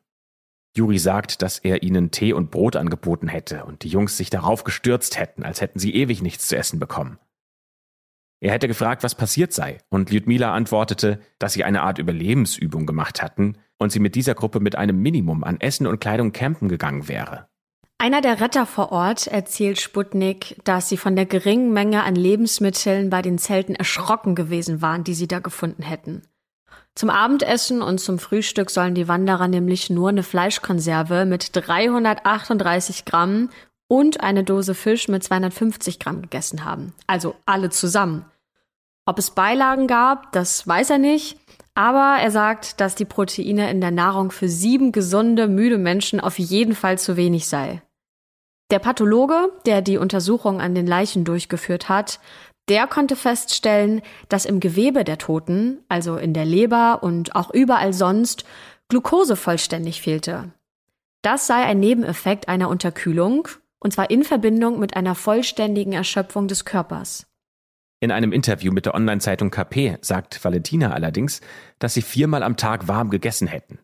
Juri 0.76 0.98
sagt, 0.98 1.42
dass 1.42 1.58
er 1.58 1.82
ihnen 1.82 2.10
Tee 2.10 2.32
und 2.32 2.50
Brot 2.50 2.76
angeboten 2.76 3.28
hätte 3.28 3.64
und 3.64 3.82
die 3.82 3.88
Jungs 3.88 4.16
sich 4.16 4.30
darauf 4.30 4.64
gestürzt 4.64 5.18
hätten, 5.18 5.42
als 5.42 5.60
hätten 5.60 5.78
sie 5.78 5.94
ewig 5.94 6.22
nichts 6.22 6.48
zu 6.48 6.56
essen 6.56 6.78
bekommen. 6.78 7.18
Er 8.42 8.50
hätte 8.50 8.66
gefragt, 8.66 9.04
was 9.04 9.14
passiert 9.14 9.52
sei, 9.52 9.78
und 9.88 10.10
Lyudmila 10.10 10.52
antwortete, 10.52 11.20
dass 11.38 11.52
sie 11.52 11.62
eine 11.62 11.82
Art 11.82 12.00
Überlebensübung 12.00 12.86
gemacht 12.86 13.22
hatten 13.22 13.56
und 13.78 13.92
sie 13.92 14.00
mit 14.00 14.16
dieser 14.16 14.34
Gruppe 14.34 14.58
mit 14.58 14.74
einem 14.74 15.00
Minimum 15.00 15.44
an 15.44 15.60
Essen 15.60 15.86
und 15.86 16.00
Kleidung 16.00 16.32
campen 16.32 16.68
gegangen 16.68 17.06
wäre. 17.06 17.46
Einer 17.98 18.20
der 18.20 18.40
Retter 18.40 18.66
vor 18.66 18.90
Ort 18.90 19.28
erzählt 19.28 19.80
Sputnik, 19.80 20.56
dass 20.64 20.88
sie 20.88 20.96
von 20.96 21.14
der 21.14 21.24
geringen 21.24 21.72
Menge 21.72 22.02
an 22.02 22.16
Lebensmitteln 22.16 23.10
bei 23.10 23.22
den 23.22 23.38
Zelten 23.38 23.76
erschrocken 23.76 24.34
gewesen 24.34 24.82
waren, 24.82 25.04
die 25.04 25.14
sie 25.14 25.28
da 25.28 25.38
gefunden 25.38 25.84
hätten. 25.84 26.22
Zum 26.96 27.10
Abendessen 27.10 27.80
und 27.80 28.00
zum 28.00 28.18
Frühstück 28.18 28.70
sollen 28.70 28.96
die 28.96 29.06
Wanderer 29.06 29.46
nämlich 29.46 29.88
nur 29.88 30.08
eine 30.08 30.24
Fleischkonserve 30.24 31.26
mit 31.26 31.50
338 31.54 33.04
Gramm 33.04 33.50
und 33.86 34.20
eine 34.20 34.42
Dose 34.42 34.74
Fisch 34.74 35.06
mit 35.06 35.22
250 35.22 36.00
Gramm 36.00 36.22
gegessen 36.22 36.64
haben. 36.64 36.92
Also 37.06 37.36
alle 37.46 37.70
zusammen. 37.70 38.24
Ob 39.04 39.18
es 39.18 39.30
Beilagen 39.30 39.86
gab, 39.86 40.32
das 40.32 40.66
weiß 40.66 40.90
er 40.90 40.98
nicht. 40.98 41.38
Aber 41.74 42.20
er 42.20 42.30
sagt, 42.30 42.80
dass 42.80 42.94
die 42.94 43.06
Proteine 43.06 43.70
in 43.70 43.80
der 43.80 43.90
Nahrung 43.90 44.30
für 44.30 44.48
sieben 44.48 44.92
gesunde, 44.92 45.48
müde 45.48 45.78
Menschen 45.78 46.20
auf 46.20 46.38
jeden 46.38 46.74
Fall 46.74 46.98
zu 46.98 47.16
wenig 47.16 47.48
sei. 47.48 47.82
Der 48.70 48.78
Pathologe, 48.78 49.52
der 49.66 49.82
die 49.82 49.98
Untersuchung 49.98 50.60
an 50.60 50.74
den 50.74 50.86
Leichen 50.86 51.24
durchgeführt 51.24 51.88
hat, 51.88 52.20
der 52.68 52.86
konnte 52.86 53.16
feststellen, 53.16 54.02
dass 54.28 54.44
im 54.44 54.60
Gewebe 54.60 55.04
der 55.04 55.18
Toten, 55.18 55.82
also 55.88 56.16
in 56.16 56.32
der 56.32 56.44
Leber 56.44 57.02
und 57.02 57.34
auch 57.34 57.52
überall 57.52 57.92
sonst, 57.92 58.44
Glucose 58.88 59.36
vollständig 59.36 60.00
fehlte. 60.00 60.52
Das 61.22 61.46
sei 61.46 61.62
ein 61.64 61.80
Nebeneffekt 61.80 62.48
einer 62.48 62.68
Unterkühlung, 62.68 63.48
und 63.78 63.92
zwar 63.92 64.10
in 64.10 64.22
Verbindung 64.22 64.78
mit 64.78 64.96
einer 64.96 65.14
vollständigen 65.14 65.92
Erschöpfung 65.92 66.46
des 66.48 66.64
Körpers. 66.64 67.26
In 68.02 68.10
einem 68.10 68.32
Interview 68.32 68.72
mit 68.72 68.84
der 68.84 68.96
Online-Zeitung 68.96 69.52
KP 69.52 69.96
sagt 70.00 70.44
Valentina 70.44 70.90
allerdings, 70.90 71.40
dass 71.78 71.94
sie 71.94 72.02
viermal 72.02 72.42
am 72.42 72.56
Tag 72.56 72.88
warm 72.88 73.10
gegessen 73.10 73.46
hätten. 73.46 73.78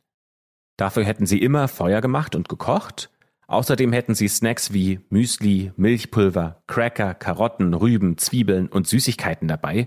Dafür 0.77 1.05
hätten 1.05 1.25
sie 1.25 1.41
immer 1.41 1.69
Feuer 1.69 2.01
gemacht 2.01 2.35
und 2.35 2.49
gekocht. 2.49 3.11
Außerdem 3.47 3.93
hätten 3.93 4.17
sie 4.17 4.27
Snacks 4.27 4.73
wie 4.73 4.99
Müsli, 5.09 5.71
Milchpulver, 5.77 6.65
Cracker, 6.67 7.15
Karotten, 7.15 7.75
Rüben, 7.75 8.19
Zwiebeln 8.19 8.67
und 8.67 8.89
Süßigkeiten 8.89 9.47
dabei. 9.47 9.87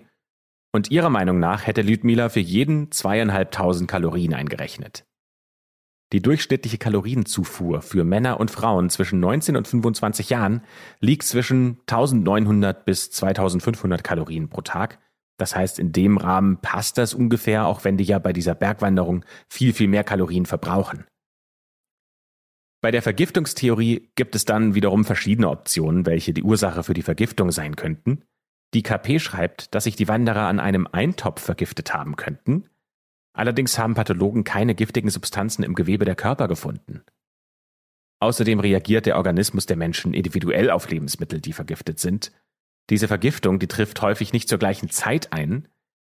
Und 0.71 0.91
ihrer 0.91 1.09
Meinung 1.09 1.39
nach 1.39 1.67
hätte 1.67 1.81
Lüdmila 1.81 2.29
für 2.29 2.39
jeden 2.39 2.89
zweieinhalbtausend 2.89 3.91
Kalorien 3.91 4.33
eingerechnet. 4.33 5.03
Die 6.13 6.21
durchschnittliche 6.21 6.77
Kalorienzufuhr 6.77 7.81
für 7.81 8.03
Männer 8.03 8.39
und 8.39 8.51
Frauen 8.51 8.89
zwischen 8.89 9.19
19 9.21 9.55
und 9.55 9.67
25 9.67 10.29
Jahren 10.29 10.61
liegt 10.99 11.23
zwischen 11.23 11.79
1900 11.87 12.83
bis 12.85 13.11
2500 13.11 14.03
Kalorien 14.03 14.49
pro 14.49 14.61
Tag. 14.61 14.99
Das 15.37 15.55
heißt, 15.55 15.79
in 15.79 15.91
dem 15.93 16.17
Rahmen 16.17 16.57
passt 16.57 16.97
das 16.97 17.13
ungefähr, 17.13 17.65
auch 17.65 17.83
wenn 17.83 17.97
die 17.97 18.03
ja 18.03 18.19
bei 18.19 18.33
dieser 18.33 18.55
Bergwanderung 18.55 19.23
viel, 19.47 19.73
viel 19.73 19.87
mehr 19.87 20.03
Kalorien 20.03 20.45
verbrauchen. 20.45 21.05
Bei 22.81 22.91
der 22.91 23.01
Vergiftungstheorie 23.01 24.11
gibt 24.15 24.35
es 24.35 24.43
dann 24.43 24.75
wiederum 24.75 25.05
verschiedene 25.05 25.49
Optionen, 25.49 26.05
welche 26.05 26.33
die 26.33 26.43
Ursache 26.43 26.83
für 26.83 26.93
die 26.93 27.03
Vergiftung 27.03 27.51
sein 27.51 27.75
könnten. 27.75 28.23
Die 28.73 28.83
KP 28.83 29.19
schreibt, 29.19 29.73
dass 29.75 29.85
sich 29.85 29.95
die 29.95 30.07
Wanderer 30.07 30.47
an 30.47 30.59
einem 30.59 30.87
Eintopf 30.91 31.41
vergiftet 31.41 31.93
haben 31.93 32.15
könnten. 32.15 32.69
Allerdings 33.33 33.77
haben 33.77 33.95
Pathologen 33.95 34.43
keine 34.43 34.75
giftigen 34.75 35.09
Substanzen 35.09 35.63
im 35.63 35.75
Gewebe 35.75 36.05
der 36.05 36.15
Körper 36.15 36.47
gefunden. 36.47 37.03
Außerdem 38.19 38.59
reagiert 38.59 39.05
der 39.05 39.17
Organismus 39.17 39.65
der 39.65 39.77
Menschen 39.77 40.13
individuell 40.13 40.69
auf 40.69 40.89
Lebensmittel, 40.89 41.41
die 41.41 41.53
vergiftet 41.53 41.99
sind. 41.99 42.31
Diese 42.89 43.07
Vergiftung, 43.07 43.57
die 43.57 43.67
trifft 43.67 44.01
häufig 44.01 44.31
nicht 44.31 44.47
zur 44.47 44.59
gleichen 44.59 44.89
Zeit 44.89 45.33
ein. 45.33 45.67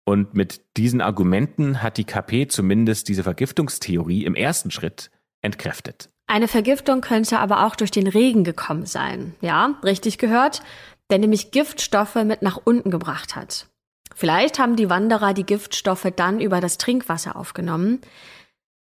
Und 0.06 0.36
mit 0.36 0.62
diesen 0.78 1.02
Argumenten 1.02 1.84
hat 1.84 1.98
die 1.98 2.06
KP 2.06 2.48
zumindest 2.48 3.10
diese 3.10 3.24
Vergiftungstheorie 3.24 4.24
im 4.24 4.36
ersten 4.36 4.72
Schritt 4.72 5.12
entkräftet. 5.42 6.10
Eine 6.28 6.48
Vergiftung 6.48 7.02
könnte 7.02 7.40
aber 7.40 7.66
auch 7.66 7.76
durch 7.76 7.92
den 7.92 8.08
Regen 8.08 8.44
gekommen 8.46 8.86
sein. 8.86 9.36
Ja, 9.42 9.80
richtig 9.84 10.18
gehört, 10.18 10.62
der 11.10 11.20
nämlich 11.20 11.52
Giftstoffe 11.52 12.16
mit 12.16 12.42
nach 12.42 12.60
unten 12.64 12.90
gebracht 12.90 13.36
hat. 13.36 13.68
Vielleicht 14.16 14.60
haben 14.60 14.76
die 14.76 14.90
Wanderer 14.90 15.34
die 15.34 15.46
Giftstoffe 15.46 16.08
dann 16.16 16.40
über 16.40 16.62
das 16.62 16.78
Trinkwasser 16.78 17.36
aufgenommen. 17.36 18.02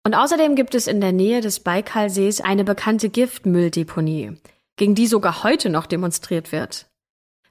Und 0.04 0.14
außerdem 0.14 0.56
gibt 0.56 0.74
es 0.74 0.86
in 0.86 1.00
der 1.00 1.12
Nähe 1.12 1.40
des 1.40 1.60
Baikalsees 1.60 2.40
eine 2.40 2.64
bekannte 2.64 3.10
Giftmülldeponie, 3.10 4.38
gegen 4.76 4.94
die 4.94 5.06
sogar 5.06 5.42
heute 5.42 5.68
noch 5.68 5.86
demonstriert 5.86 6.52
wird. 6.52 6.86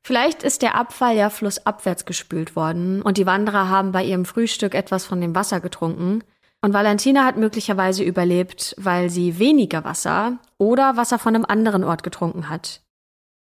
Vielleicht 0.01 0.43
ist 0.43 0.61
der 0.61 0.75
Abfall 0.75 1.15
ja 1.15 1.29
flussabwärts 1.29 2.05
gespült 2.05 2.55
worden 2.55 3.01
und 3.01 3.17
die 3.17 3.25
Wanderer 3.25 3.69
haben 3.69 3.91
bei 3.91 4.03
ihrem 4.03 4.25
Frühstück 4.25 4.73
etwas 4.73 5.05
von 5.05 5.21
dem 5.21 5.35
Wasser 5.35 5.59
getrunken. 5.59 6.23
Und 6.61 6.73
Valentina 6.73 7.25
hat 7.25 7.37
möglicherweise 7.37 8.03
überlebt, 8.03 8.75
weil 8.77 9.09
sie 9.09 9.39
weniger 9.39 9.83
Wasser 9.83 10.39
oder 10.57 10.97
Wasser 10.97 11.19
von 11.19 11.35
einem 11.35 11.45
anderen 11.45 11.83
Ort 11.83 12.03
getrunken 12.03 12.49
hat. 12.49 12.81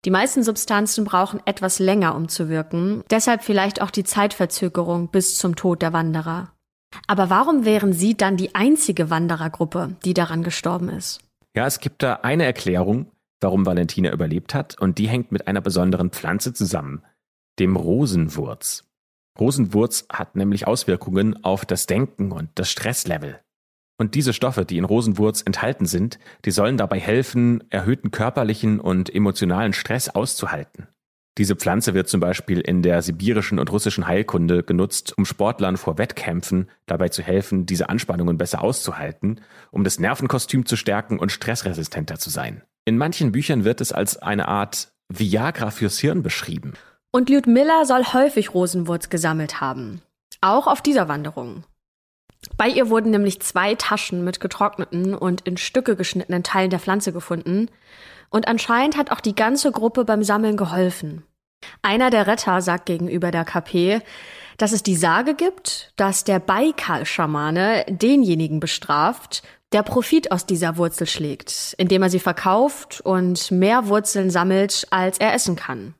Die 0.04 0.10
meisten 0.10 0.42
Substanzen 0.42 1.04
brauchen 1.04 1.40
etwas 1.46 1.78
länger, 1.78 2.14
um 2.14 2.28
zu 2.28 2.48
wirken, 2.50 3.02
deshalb 3.10 3.42
vielleicht 3.42 3.80
auch 3.80 3.90
die 3.90 4.04
Zeitverzögerung 4.04 5.08
bis 5.08 5.38
zum 5.38 5.56
Tod 5.56 5.80
der 5.80 5.94
Wanderer. 5.94 6.52
Aber 7.06 7.30
warum 7.30 7.64
wären 7.64 7.92
sie 7.92 8.14
dann 8.16 8.36
die 8.36 8.54
einzige 8.54 9.08
Wanderergruppe, 9.10 9.96
die 10.04 10.14
daran 10.14 10.42
gestorben 10.42 10.90
ist? 10.90 11.20
Ja, 11.56 11.66
es 11.66 11.80
gibt 11.80 12.02
da 12.02 12.20
eine 12.22 12.44
Erklärung, 12.44 13.10
warum 13.40 13.64
Valentina 13.64 14.12
überlebt 14.12 14.54
hat, 14.54 14.78
und 14.78 14.98
die 14.98 15.08
hängt 15.08 15.32
mit 15.32 15.48
einer 15.48 15.60
besonderen 15.60 16.10
Pflanze 16.10 16.52
zusammen, 16.52 17.02
dem 17.58 17.76
Rosenwurz. 17.76 18.84
Rosenwurz 19.38 20.06
hat 20.12 20.36
nämlich 20.36 20.66
Auswirkungen 20.66 21.42
auf 21.44 21.64
das 21.64 21.86
Denken 21.86 22.30
und 22.30 22.50
das 22.54 22.70
Stresslevel. 22.70 23.40
Und 23.96 24.14
diese 24.14 24.32
Stoffe, 24.32 24.64
die 24.64 24.78
in 24.78 24.84
Rosenwurz 24.84 25.42
enthalten 25.42 25.86
sind, 25.86 26.18
die 26.44 26.50
sollen 26.50 26.76
dabei 26.76 26.98
helfen, 26.98 27.62
erhöhten 27.70 28.10
körperlichen 28.10 28.80
und 28.80 29.14
emotionalen 29.14 29.72
Stress 29.72 30.08
auszuhalten. 30.08 30.88
Diese 31.36 31.56
Pflanze 31.56 31.94
wird 31.94 32.08
zum 32.08 32.20
Beispiel 32.20 32.60
in 32.60 32.82
der 32.82 33.02
sibirischen 33.02 33.58
und 33.58 33.70
russischen 33.72 34.06
Heilkunde 34.06 34.62
genutzt, 34.62 35.18
um 35.18 35.24
Sportlern 35.24 35.76
vor 35.76 35.98
Wettkämpfen 35.98 36.70
dabei 36.86 37.08
zu 37.08 37.22
helfen, 37.22 37.66
diese 37.66 37.88
Anspannungen 37.88 38.38
besser 38.38 38.62
auszuhalten, 38.62 39.40
um 39.72 39.82
das 39.82 39.98
Nervenkostüm 39.98 40.64
zu 40.64 40.76
stärken 40.76 41.18
und 41.18 41.32
stressresistenter 41.32 42.20
zu 42.20 42.30
sein. 42.30 42.62
In 42.84 42.98
manchen 42.98 43.32
Büchern 43.32 43.64
wird 43.64 43.80
es 43.80 43.92
als 43.92 44.16
eine 44.16 44.46
Art 44.46 44.92
Viagra 45.08 45.70
fürs 45.70 45.98
Hirn 45.98 46.22
beschrieben. 46.22 46.74
Und 47.10 47.30
Miller 47.46 47.84
soll 47.84 48.04
häufig 48.04 48.54
Rosenwurz 48.54 49.08
gesammelt 49.08 49.60
haben. 49.60 50.02
Auch 50.40 50.66
auf 50.66 50.82
dieser 50.82 51.08
Wanderung. 51.08 51.64
Bei 52.56 52.68
ihr 52.68 52.90
wurden 52.90 53.10
nämlich 53.10 53.40
zwei 53.40 53.74
Taschen 53.74 54.24
mit 54.24 54.40
getrockneten 54.40 55.14
und 55.14 55.42
in 55.42 55.56
Stücke 55.56 55.96
geschnittenen 55.96 56.42
Teilen 56.42 56.70
der 56.70 56.80
Pflanze 56.80 57.12
gefunden, 57.12 57.68
und 58.30 58.48
anscheinend 58.48 58.96
hat 58.96 59.12
auch 59.12 59.20
die 59.20 59.36
ganze 59.36 59.70
Gruppe 59.70 60.04
beim 60.04 60.24
Sammeln 60.24 60.56
geholfen. 60.56 61.22
Einer 61.82 62.10
der 62.10 62.26
Retter 62.26 62.60
sagt 62.62 62.86
gegenüber 62.86 63.30
der 63.30 63.44
KP, 63.44 64.00
dass 64.58 64.72
es 64.72 64.82
die 64.82 64.96
Sage 64.96 65.34
gibt, 65.34 65.92
dass 65.96 66.24
der 66.24 66.40
Baikal-Schamane 66.40 67.84
denjenigen 67.88 68.60
bestraft, 68.60 69.42
der 69.72 69.82
Profit 69.82 70.30
aus 70.32 70.46
dieser 70.46 70.76
Wurzel 70.76 71.06
schlägt, 71.06 71.74
indem 71.78 72.02
er 72.02 72.10
sie 72.10 72.20
verkauft 72.20 73.00
und 73.00 73.50
mehr 73.50 73.88
Wurzeln 73.88 74.30
sammelt, 74.30 74.86
als 74.90 75.18
er 75.18 75.34
essen 75.34 75.56
kann. 75.56 75.94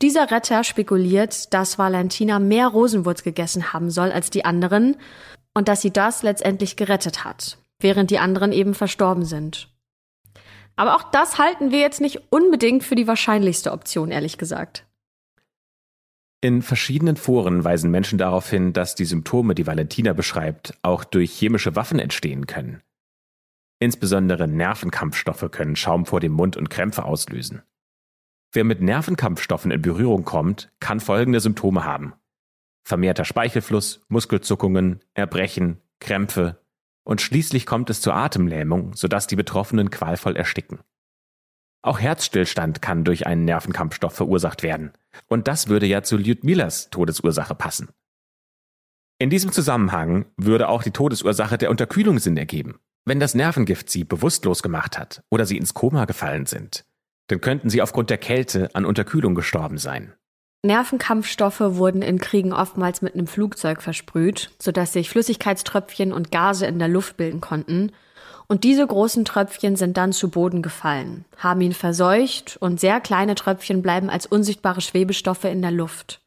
Dieser 0.00 0.30
Retter 0.30 0.64
spekuliert, 0.64 1.52
dass 1.54 1.78
Valentina 1.78 2.38
mehr 2.38 2.68
Rosenwurz 2.68 3.22
gegessen 3.22 3.72
haben 3.72 3.90
soll 3.90 4.10
als 4.10 4.30
die 4.30 4.44
anderen 4.44 4.96
und 5.54 5.68
dass 5.68 5.82
sie 5.82 5.92
das 5.92 6.22
letztendlich 6.22 6.76
gerettet 6.76 7.24
hat, 7.24 7.58
während 7.80 8.10
die 8.10 8.18
anderen 8.18 8.52
eben 8.52 8.74
verstorben 8.74 9.24
sind. 9.24 9.68
Aber 10.76 10.96
auch 10.96 11.10
das 11.10 11.38
halten 11.38 11.70
wir 11.70 11.80
jetzt 11.80 12.00
nicht 12.00 12.32
unbedingt 12.32 12.84
für 12.84 12.94
die 12.94 13.06
wahrscheinlichste 13.06 13.72
Option, 13.72 14.10
ehrlich 14.10 14.38
gesagt. 14.38 14.86
In 16.40 16.62
verschiedenen 16.62 17.16
Foren 17.16 17.62
weisen 17.62 17.90
Menschen 17.90 18.18
darauf 18.18 18.50
hin, 18.50 18.72
dass 18.72 18.96
die 18.96 19.04
Symptome, 19.04 19.54
die 19.54 19.66
Valentina 19.66 20.12
beschreibt, 20.12 20.76
auch 20.82 21.04
durch 21.04 21.30
chemische 21.30 21.76
Waffen 21.76 22.00
entstehen 22.00 22.46
können. 22.46 22.82
Insbesondere 23.78 24.48
Nervenkampfstoffe 24.48 25.48
können 25.52 25.76
Schaum 25.76 26.06
vor 26.06 26.20
dem 26.20 26.32
Mund 26.32 26.56
und 26.56 26.70
Krämpfe 26.70 27.04
auslösen. 27.04 27.62
Wer 28.52 28.64
mit 28.64 28.80
Nervenkampfstoffen 28.80 29.70
in 29.70 29.82
Berührung 29.82 30.24
kommt, 30.24 30.72
kann 30.80 31.00
folgende 31.00 31.40
Symptome 31.40 31.84
haben. 31.84 32.12
Vermehrter 32.84 33.24
Speichelfluss, 33.24 34.04
Muskelzuckungen, 34.08 35.00
Erbrechen, 35.14 35.80
Krämpfe, 36.00 36.62
und 37.04 37.20
schließlich 37.20 37.66
kommt 37.66 37.90
es 37.90 38.00
zur 38.00 38.14
Atemlähmung, 38.14 38.94
sodass 38.94 39.26
die 39.26 39.36
Betroffenen 39.36 39.90
qualvoll 39.90 40.36
ersticken. 40.36 40.80
Auch 41.82 41.98
Herzstillstand 41.98 42.80
kann 42.80 43.02
durch 43.02 43.26
einen 43.26 43.44
Nervenkampfstoff 43.44 44.14
verursacht 44.14 44.62
werden. 44.62 44.92
Und 45.26 45.48
das 45.48 45.66
würde 45.66 45.86
ja 45.86 46.02
zu 46.02 46.16
Lyudmilas 46.16 46.90
Todesursache 46.90 47.56
passen. 47.56 47.88
In 49.18 49.30
diesem 49.30 49.50
Zusammenhang 49.50 50.26
würde 50.36 50.68
auch 50.68 50.82
die 50.84 50.92
Todesursache 50.92 51.58
der 51.58 51.70
Unterkühlung 51.70 52.18
Sinn 52.20 52.36
ergeben. 52.36 52.78
Wenn 53.04 53.18
das 53.18 53.34
Nervengift 53.34 53.90
sie 53.90 54.04
bewusstlos 54.04 54.62
gemacht 54.62 54.96
hat 54.96 55.24
oder 55.28 55.44
sie 55.44 55.56
ins 55.56 55.74
Koma 55.74 56.04
gefallen 56.04 56.46
sind, 56.46 56.84
dann 57.26 57.40
könnten 57.40 57.68
sie 57.68 57.82
aufgrund 57.82 58.10
der 58.10 58.18
Kälte 58.18 58.70
an 58.74 58.84
Unterkühlung 58.84 59.34
gestorben 59.34 59.78
sein. 59.78 60.14
Nervenkampfstoffe 60.64 61.60
wurden 61.60 62.02
in 62.02 62.18
Kriegen 62.18 62.52
oftmals 62.52 63.02
mit 63.02 63.14
einem 63.14 63.26
Flugzeug 63.26 63.82
versprüht, 63.82 64.52
sodass 64.60 64.92
sich 64.92 65.10
Flüssigkeitströpfchen 65.10 66.12
und 66.12 66.30
Gase 66.30 66.66
in 66.66 66.78
der 66.78 66.86
Luft 66.86 67.16
bilden 67.16 67.40
konnten. 67.40 67.90
Und 68.46 68.62
diese 68.62 68.86
großen 68.86 69.24
Tröpfchen 69.24 69.74
sind 69.74 69.96
dann 69.96 70.12
zu 70.12 70.30
Boden 70.30 70.62
gefallen, 70.62 71.24
haben 71.36 71.60
ihn 71.62 71.72
verseucht 71.72 72.58
und 72.60 72.78
sehr 72.78 73.00
kleine 73.00 73.34
Tröpfchen 73.34 73.82
bleiben 73.82 74.08
als 74.08 74.26
unsichtbare 74.26 74.80
Schwebestoffe 74.80 75.48
in 75.48 75.62
der 75.62 75.72
Luft. 75.72 76.20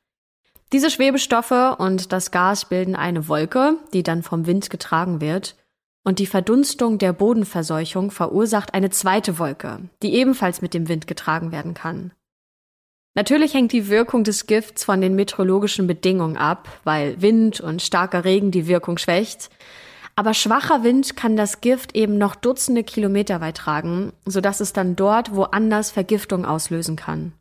Diese 0.74 0.90
Schwebestoffe 0.90 1.78
und 1.78 2.12
das 2.12 2.32
Gas 2.32 2.66
bilden 2.66 2.96
eine 2.96 3.30
Wolke, 3.30 3.78
die 3.94 4.04
dann 4.04 4.24
vom 4.24 4.48
Wind 4.48 4.70
getragen 4.70 5.22
wird. 5.22 5.56
Und 6.04 6.20
die 6.20 6.28
Verdunstung 6.28 6.98
der 6.98 7.14
Bodenverseuchung 7.14 8.12
verursacht 8.12 8.74
eine 8.74 8.90
zweite 8.90 9.40
Wolke, 9.40 9.80
die 10.04 10.14
ebenfalls 10.14 10.62
mit 10.62 10.74
dem 10.74 10.90
Wind 10.90 11.08
getragen 11.08 11.52
werden 11.52 11.74
kann. 11.74 12.12
Natürlich 13.16 13.54
hängt 13.54 13.72
die 13.72 13.88
Wirkung 13.88 14.26
des 14.26 14.46
Gifts 14.46 14.84
von 14.84 15.00
den 15.00 15.16
meteorologischen 15.16 15.88
Bedingungen 15.88 16.36
ab, 16.36 16.68
weil 16.84 17.22
Wind 17.22 17.62
und 17.62 17.82
starker 17.82 18.26
Regen 18.26 18.52
die 18.52 18.68
Wirkung 18.68 18.98
schwächt. 18.98 19.50
Aber 20.18 20.34
schwacher 20.34 20.84
Wind 20.84 21.16
kann 21.16 21.38
das 21.38 21.62
Gift 21.62 21.96
eben 21.96 22.18
noch 22.18 22.36
Dutzende 22.36 22.84
Kilometer 22.84 23.40
weit 23.40 23.58
tragen, 23.58 24.12
sodass 24.26 24.60
es 24.60 24.74
dann 24.74 24.98
dort 24.98 25.34
woanders 25.34 25.92
Vergiftung 25.92 26.46
auslösen 26.46 26.98
kann. 26.98 27.32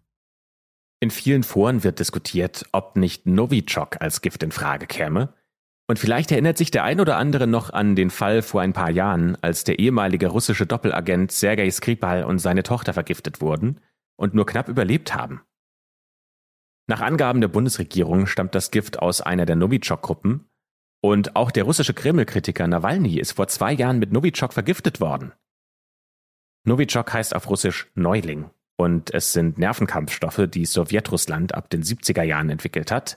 In 1.01 1.11
vielen 1.11 1.43
Foren 1.43 1.83
wird 1.83 1.99
diskutiert, 1.99 2.65
ob 2.71 2.97
nicht 2.97 3.27
Novichok 3.27 4.01
als 4.01 4.23
Gift 4.23 4.45
in 4.45 4.53
Frage 4.53 4.87
käme. 4.87 5.35
Und 5.89 5.99
vielleicht 5.99 6.31
erinnert 6.31 6.57
sich 6.57 6.71
der 6.71 6.85
ein 6.85 7.01
oder 7.01 7.17
andere 7.17 7.47
noch 7.47 7.71
an 7.71 7.97
den 7.97 8.11
Fall 8.11 8.43
vor 8.43 8.61
ein 8.61 8.73
paar 8.73 8.91
Jahren, 8.91 9.37
als 9.43 9.65
der 9.65 9.81
ehemalige 9.81 10.29
russische 10.29 10.67
Doppelagent 10.67 11.33
Sergei 11.33 11.71
Skripal 11.71 12.25
und 12.25 12.39
seine 12.39 12.63
Tochter 12.63 12.93
vergiftet 12.93 13.41
wurden 13.41 13.81
und 14.17 14.35
nur 14.35 14.47
knapp 14.47 14.69
überlebt 14.69 15.15
haben. 15.15 15.43
Nach 16.87 17.01
Angaben 17.01 17.41
der 17.41 17.49
Bundesregierung 17.49 18.27
stammt 18.27 18.55
das 18.55 18.71
Gift 18.71 18.99
aus 18.99 19.21
einer 19.23 19.47
der 19.47 19.57
Novichok-Gruppen 19.57 20.49
und 21.01 21.35
auch 21.35 21.51
der 21.51 21.65
russische 21.65 21.95
Kreml-Kritiker 21.95 22.67
Nawalny 22.67 23.19
ist 23.19 23.33
vor 23.33 23.49
zwei 23.49 23.73
Jahren 23.73 23.99
mit 23.99 24.13
Novichok 24.13 24.53
vergiftet 24.53 25.01
worden. 25.01 25.33
Novichok 26.67 27.13
heißt 27.13 27.35
auf 27.35 27.49
Russisch 27.49 27.91
Neuling 27.95 28.51
und 28.77 29.15
es 29.15 29.33
sind 29.33 29.59
Nervenkampfstoffe, 29.59 30.49
die 30.49 30.67
Sowjetrussland 30.67 31.55
ab 31.55 31.71
den 31.71 31.83
70er 31.83 32.23
Jahren 32.23 32.51
entwickelt 32.51 32.91
hat. 32.91 33.17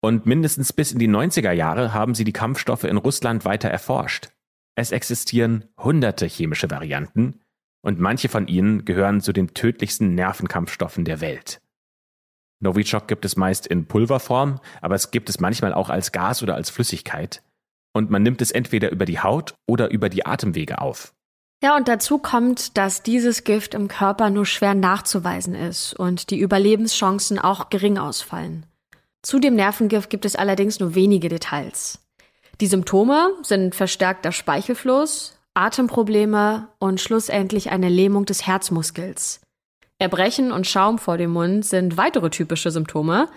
Und 0.00 0.26
mindestens 0.26 0.72
bis 0.72 0.92
in 0.92 0.98
die 0.98 1.08
90er 1.08 1.52
Jahre 1.52 1.92
haben 1.92 2.14
sie 2.14 2.24
die 2.24 2.32
Kampfstoffe 2.32 2.84
in 2.84 2.96
Russland 2.96 3.44
weiter 3.44 3.68
erforscht. 3.68 4.30
Es 4.76 4.92
existieren 4.92 5.64
hunderte 5.78 6.26
chemische 6.26 6.70
Varianten 6.70 7.40
und 7.82 7.98
manche 7.98 8.28
von 8.28 8.46
ihnen 8.46 8.84
gehören 8.84 9.20
zu 9.20 9.32
den 9.32 9.52
tödlichsten 9.52 10.14
Nervenkampfstoffen 10.14 11.04
der 11.04 11.20
Welt. 11.20 11.60
Novichok 12.60 13.08
gibt 13.08 13.24
es 13.24 13.36
meist 13.36 13.66
in 13.66 13.86
Pulverform, 13.86 14.60
aber 14.80 14.94
es 14.94 15.10
gibt 15.10 15.28
es 15.28 15.40
manchmal 15.40 15.72
auch 15.72 15.88
als 15.88 16.12
Gas 16.12 16.42
oder 16.42 16.54
als 16.54 16.70
Flüssigkeit. 16.70 17.42
Und 17.92 18.10
man 18.10 18.22
nimmt 18.22 18.40
es 18.42 18.50
entweder 18.50 18.90
über 18.90 19.04
die 19.04 19.20
Haut 19.20 19.54
oder 19.66 19.90
über 19.90 20.08
die 20.08 20.26
Atemwege 20.26 20.80
auf. 20.80 21.12
Ja, 21.62 21.76
und 21.76 21.88
dazu 21.88 22.18
kommt, 22.18 22.78
dass 22.78 23.02
dieses 23.02 23.44
Gift 23.44 23.74
im 23.74 23.88
Körper 23.88 24.30
nur 24.30 24.46
schwer 24.46 24.74
nachzuweisen 24.74 25.54
ist 25.54 25.92
und 25.94 26.30
die 26.30 26.38
Überlebenschancen 26.38 27.38
auch 27.38 27.68
gering 27.68 27.98
ausfallen. 27.98 28.64
Zu 29.22 29.38
dem 29.38 29.56
Nervengift 29.56 30.08
gibt 30.08 30.24
es 30.24 30.36
allerdings 30.36 30.80
nur 30.80 30.94
wenige 30.94 31.28
Details. 31.28 31.98
Die 32.60 32.66
Symptome 32.66 33.34
sind 33.42 33.74
verstärkter 33.74 34.32
Speichelfluss, 34.32 35.38
Atemprobleme 35.52 36.68
und 36.78 37.00
schlussendlich 37.00 37.70
eine 37.70 37.88
Lähmung 37.88 38.24
des 38.24 38.46
Herzmuskels. 38.46 39.40
Erbrechen 40.00 40.50
und 40.50 40.66
Schaum 40.66 40.98
vor 40.98 41.18
dem 41.18 41.30
Mund 41.30 41.64
sind 41.64 41.98
weitere 41.98 42.30
typische 42.30 42.70
Symptome. 42.70 43.28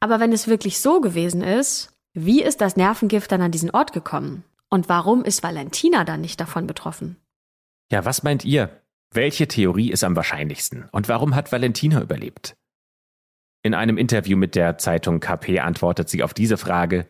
Aber 0.00 0.18
wenn 0.18 0.32
es 0.32 0.48
wirklich 0.48 0.80
so 0.80 1.02
gewesen 1.02 1.42
ist, 1.42 1.92
wie 2.14 2.42
ist 2.42 2.62
das 2.62 2.76
Nervengift 2.76 3.30
dann 3.30 3.42
an 3.42 3.52
diesen 3.52 3.70
Ort 3.70 3.92
gekommen? 3.92 4.42
Und 4.70 4.88
warum 4.88 5.24
ist 5.24 5.42
Valentina 5.42 6.04
dann 6.04 6.22
nicht 6.22 6.40
davon 6.40 6.66
betroffen? 6.66 7.16
Ja, 7.92 8.06
was 8.06 8.22
meint 8.22 8.46
ihr? 8.46 8.80
Welche 9.12 9.46
Theorie 9.46 9.90
ist 9.90 10.02
am 10.02 10.16
wahrscheinlichsten? 10.16 10.88
Und 10.90 11.08
warum 11.08 11.34
hat 11.34 11.52
Valentina 11.52 12.00
überlebt? 12.00 12.56
In 13.62 13.74
einem 13.74 13.98
Interview 13.98 14.38
mit 14.38 14.54
der 14.54 14.78
Zeitung 14.78 15.20
KP 15.20 15.60
antwortet 15.60 16.08
sie 16.08 16.22
auf 16.22 16.32
diese 16.32 16.56
Frage, 16.56 17.06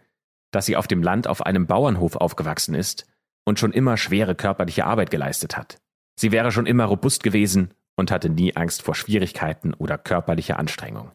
dass 0.50 0.66
sie 0.66 0.76
auf 0.76 0.88
dem 0.88 1.00
Land 1.00 1.28
auf 1.28 1.46
einem 1.46 1.68
Bauernhof 1.68 2.16
aufgewachsen 2.16 2.74
ist 2.74 3.06
und 3.44 3.60
schon 3.60 3.72
immer 3.72 3.96
schwere 3.96 4.34
körperliche 4.34 4.84
Arbeit 4.84 5.12
geleistet 5.12 5.56
hat. 5.56 5.78
Sie 6.18 6.32
wäre 6.32 6.50
schon 6.50 6.66
immer 6.66 6.86
robust 6.86 7.22
gewesen 7.22 7.72
und 8.00 8.10
hatte 8.10 8.28
nie 8.28 8.56
Angst 8.56 8.82
vor 8.82 8.96
Schwierigkeiten 8.96 9.74
oder 9.74 9.96
körperlicher 9.96 10.58
Anstrengung. 10.58 11.12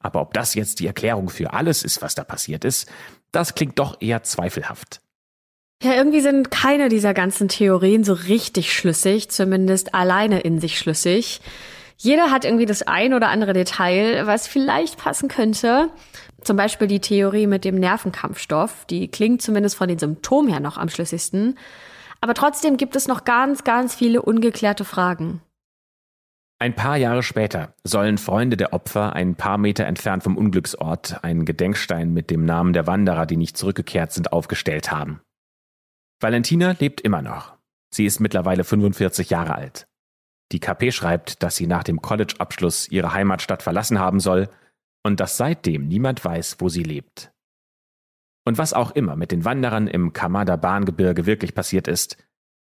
Aber 0.00 0.20
ob 0.20 0.34
das 0.34 0.54
jetzt 0.54 0.80
die 0.80 0.86
Erklärung 0.86 1.30
für 1.30 1.52
alles 1.52 1.82
ist, 1.82 2.02
was 2.02 2.14
da 2.14 2.24
passiert 2.24 2.64
ist, 2.64 2.90
das 3.30 3.54
klingt 3.54 3.78
doch 3.78 4.00
eher 4.00 4.22
zweifelhaft. 4.22 5.00
Ja, 5.82 5.94
irgendwie 5.94 6.20
sind 6.20 6.50
keine 6.50 6.88
dieser 6.88 7.14
ganzen 7.14 7.48
Theorien 7.48 8.04
so 8.04 8.14
richtig 8.14 8.72
schlüssig, 8.72 9.28
zumindest 9.30 9.94
alleine 9.94 10.40
in 10.40 10.60
sich 10.60 10.78
schlüssig. 10.78 11.40
Jeder 11.96 12.30
hat 12.30 12.44
irgendwie 12.44 12.66
das 12.66 12.82
ein 12.82 13.14
oder 13.14 13.28
andere 13.28 13.52
Detail, 13.52 14.26
was 14.26 14.46
vielleicht 14.46 14.98
passen 14.98 15.28
könnte. 15.28 15.90
Zum 16.42 16.56
Beispiel 16.56 16.86
die 16.88 17.00
Theorie 17.00 17.46
mit 17.46 17.64
dem 17.64 17.76
Nervenkampfstoff. 17.76 18.86
Die 18.86 19.08
klingt 19.08 19.42
zumindest 19.42 19.76
von 19.76 19.88
den 19.88 19.98
Symptomen 19.98 20.48
her 20.48 20.60
noch 20.60 20.76
am 20.76 20.88
schlüssigsten. 20.88 21.58
Aber 22.20 22.34
trotzdem 22.34 22.76
gibt 22.76 22.96
es 22.96 23.08
noch 23.08 23.24
ganz, 23.24 23.64
ganz 23.64 23.94
viele 23.94 24.22
ungeklärte 24.22 24.84
Fragen. 24.84 25.40
Ein 26.64 26.74
paar 26.74 26.96
Jahre 26.96 27.22
später 27.22 27.74
sollen 27.84 28.16
Freunde 28.16 28.56
der 28.56 28.72
Opfer 28.72 29.12
ein 29.12 29.34
paar 29.34 29.58
Meter 29.58 29.84
entfernt 29.84 30.22
vom 30.22 30.38
Unglücksort 30.38 31.22
einen 31.22 31.44
Gedenkstein 31.44 32.14
mit 32.14 32.30
dem 32.30 32.46
Namen 32.46 32.72
der 32.72 32.86
Wanderer, 32.86 33.26
die 33.26 33.36
nicht 33.36 33.58
zurückgekehrt 33.58 34.12
sind, 34.12 34.32
aufgestellt 34.32 34.90
haben. 34.90 35.20
Valentina 36.22 36.74
lebt 36.80 37.02
immer 37.02 37.20
noch. 37.20 37.54
Sie 37.92 38.06
ist 38.06 38.18
mittlerweile 38.18 38.64
45 38.64 39.28
Jahre 39.28 39.56
alt. 39.56 39.86
Die 40.52 40.58
KP 40.58 40.90
schreibt, 40.90 41.42
dass 41.42 41.54
sie 41.56 41.66
nach 41.66 41.84
dem 41.84 42.00
College-Abschluss 42.00 42.88
ihre 42.88 43.12
Heimatstadt 43.12 43.62
verlassen 43.62 43.98
haben 43.98 44.18
soll 44.18 44.48
und 45.02 45.20
dass 45.20 45.36
seitdem 45.36 45.86
niemand 45.86 46.24
weiß, 46.24 46.56
wo 46.60 46.70
sie 46.70 46.82
lebt. 46.82 47.30
Und 48.46 48.56
was 48.56 48.72
auch 48.72 48.92
immer 48.92 49.16
mit 49.16 49.32
den 49.32 49.44
Wanderern 49.44 49.86
im 49.86 50.14
Kamada 50.14 50.56
Bahngebirge 50.56 51.26
wirklich 51.26 51.54
passiert 51.54 51.88
ist, 51.88 52.16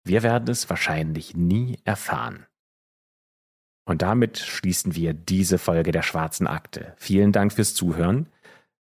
wir 0.03 0.23
werden 0.23 0.49
es 0.49 0.71
wahrscheinlich 0.71 1.37
nie 1.37 1.79
erfahren. 1.85 2.47
Und 3.85 4.03
damit 4.03 4.39
schließen 4.39 4.95
wir 4.95 5.13
diese 5.13 5.59
Folge 5.59 5.93
der 5.93 6.03
Schwarzen 6.03 6.47
Akte. 6.47 6.95
Vielen 6.97 7.33
Dank 7.33 7.53
fürs 7.53 7.75
Zuhören. 7.75 8.29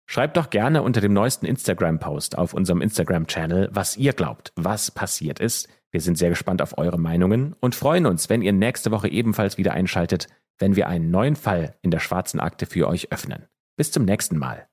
Schreibt 0.05 0.37
doch 0.37 0.49
gerne 0.49 0.83
unter 0.83 1.01
dem 1.01 1.13
neuesten 1.13 1.45
Instagram-Post 1.45 2.37
auf 2.37 2.53
unserem 2.53 2.81
Instagram-Channel, 2.81 3.69
was 3.71 3.97
ihr 3.97 4.13
glaubt, 4.13 4.51
was 4.55 4.91
passiert 4.91 5.39
ist. 5.39 5.69
Wir 5.89 6.01
sind 6.01 6.17
sehr 6.17 6.29
gespannt 6.29 6.61
auf 6.61 6.77
eure 6.77 6.99
Meinungen 6.99 7.55
und 7.59 7.75
freuen 7.75 8.05
uns, 8.05 8.29
wenn 8.29 8.41
ihr 8.41 8.53
nächste 8.53 8.91
Woche 8.91 9.09
ebenfalls 9.09 9.57
wieder 9.57 9.73
einschaltet, 9.73 10.27
wenn 10.59 10.75
wir 10.75 10.87
einen 10.87 11.11
neuen 11.11 11.35
Fall 11.35 11.75
in 11.81 11.91
der 11.91 11.99
Schwarzen 11.99 12.39
Akte 12.39 12.65
für 12.65 12.87
euch 12.87 13.11
öffnen. 13.11 13.47
Bis 13.77 13.91
zum 13.91 14.05
nächsten 14.05 14.37
Mal. 14.37 14.67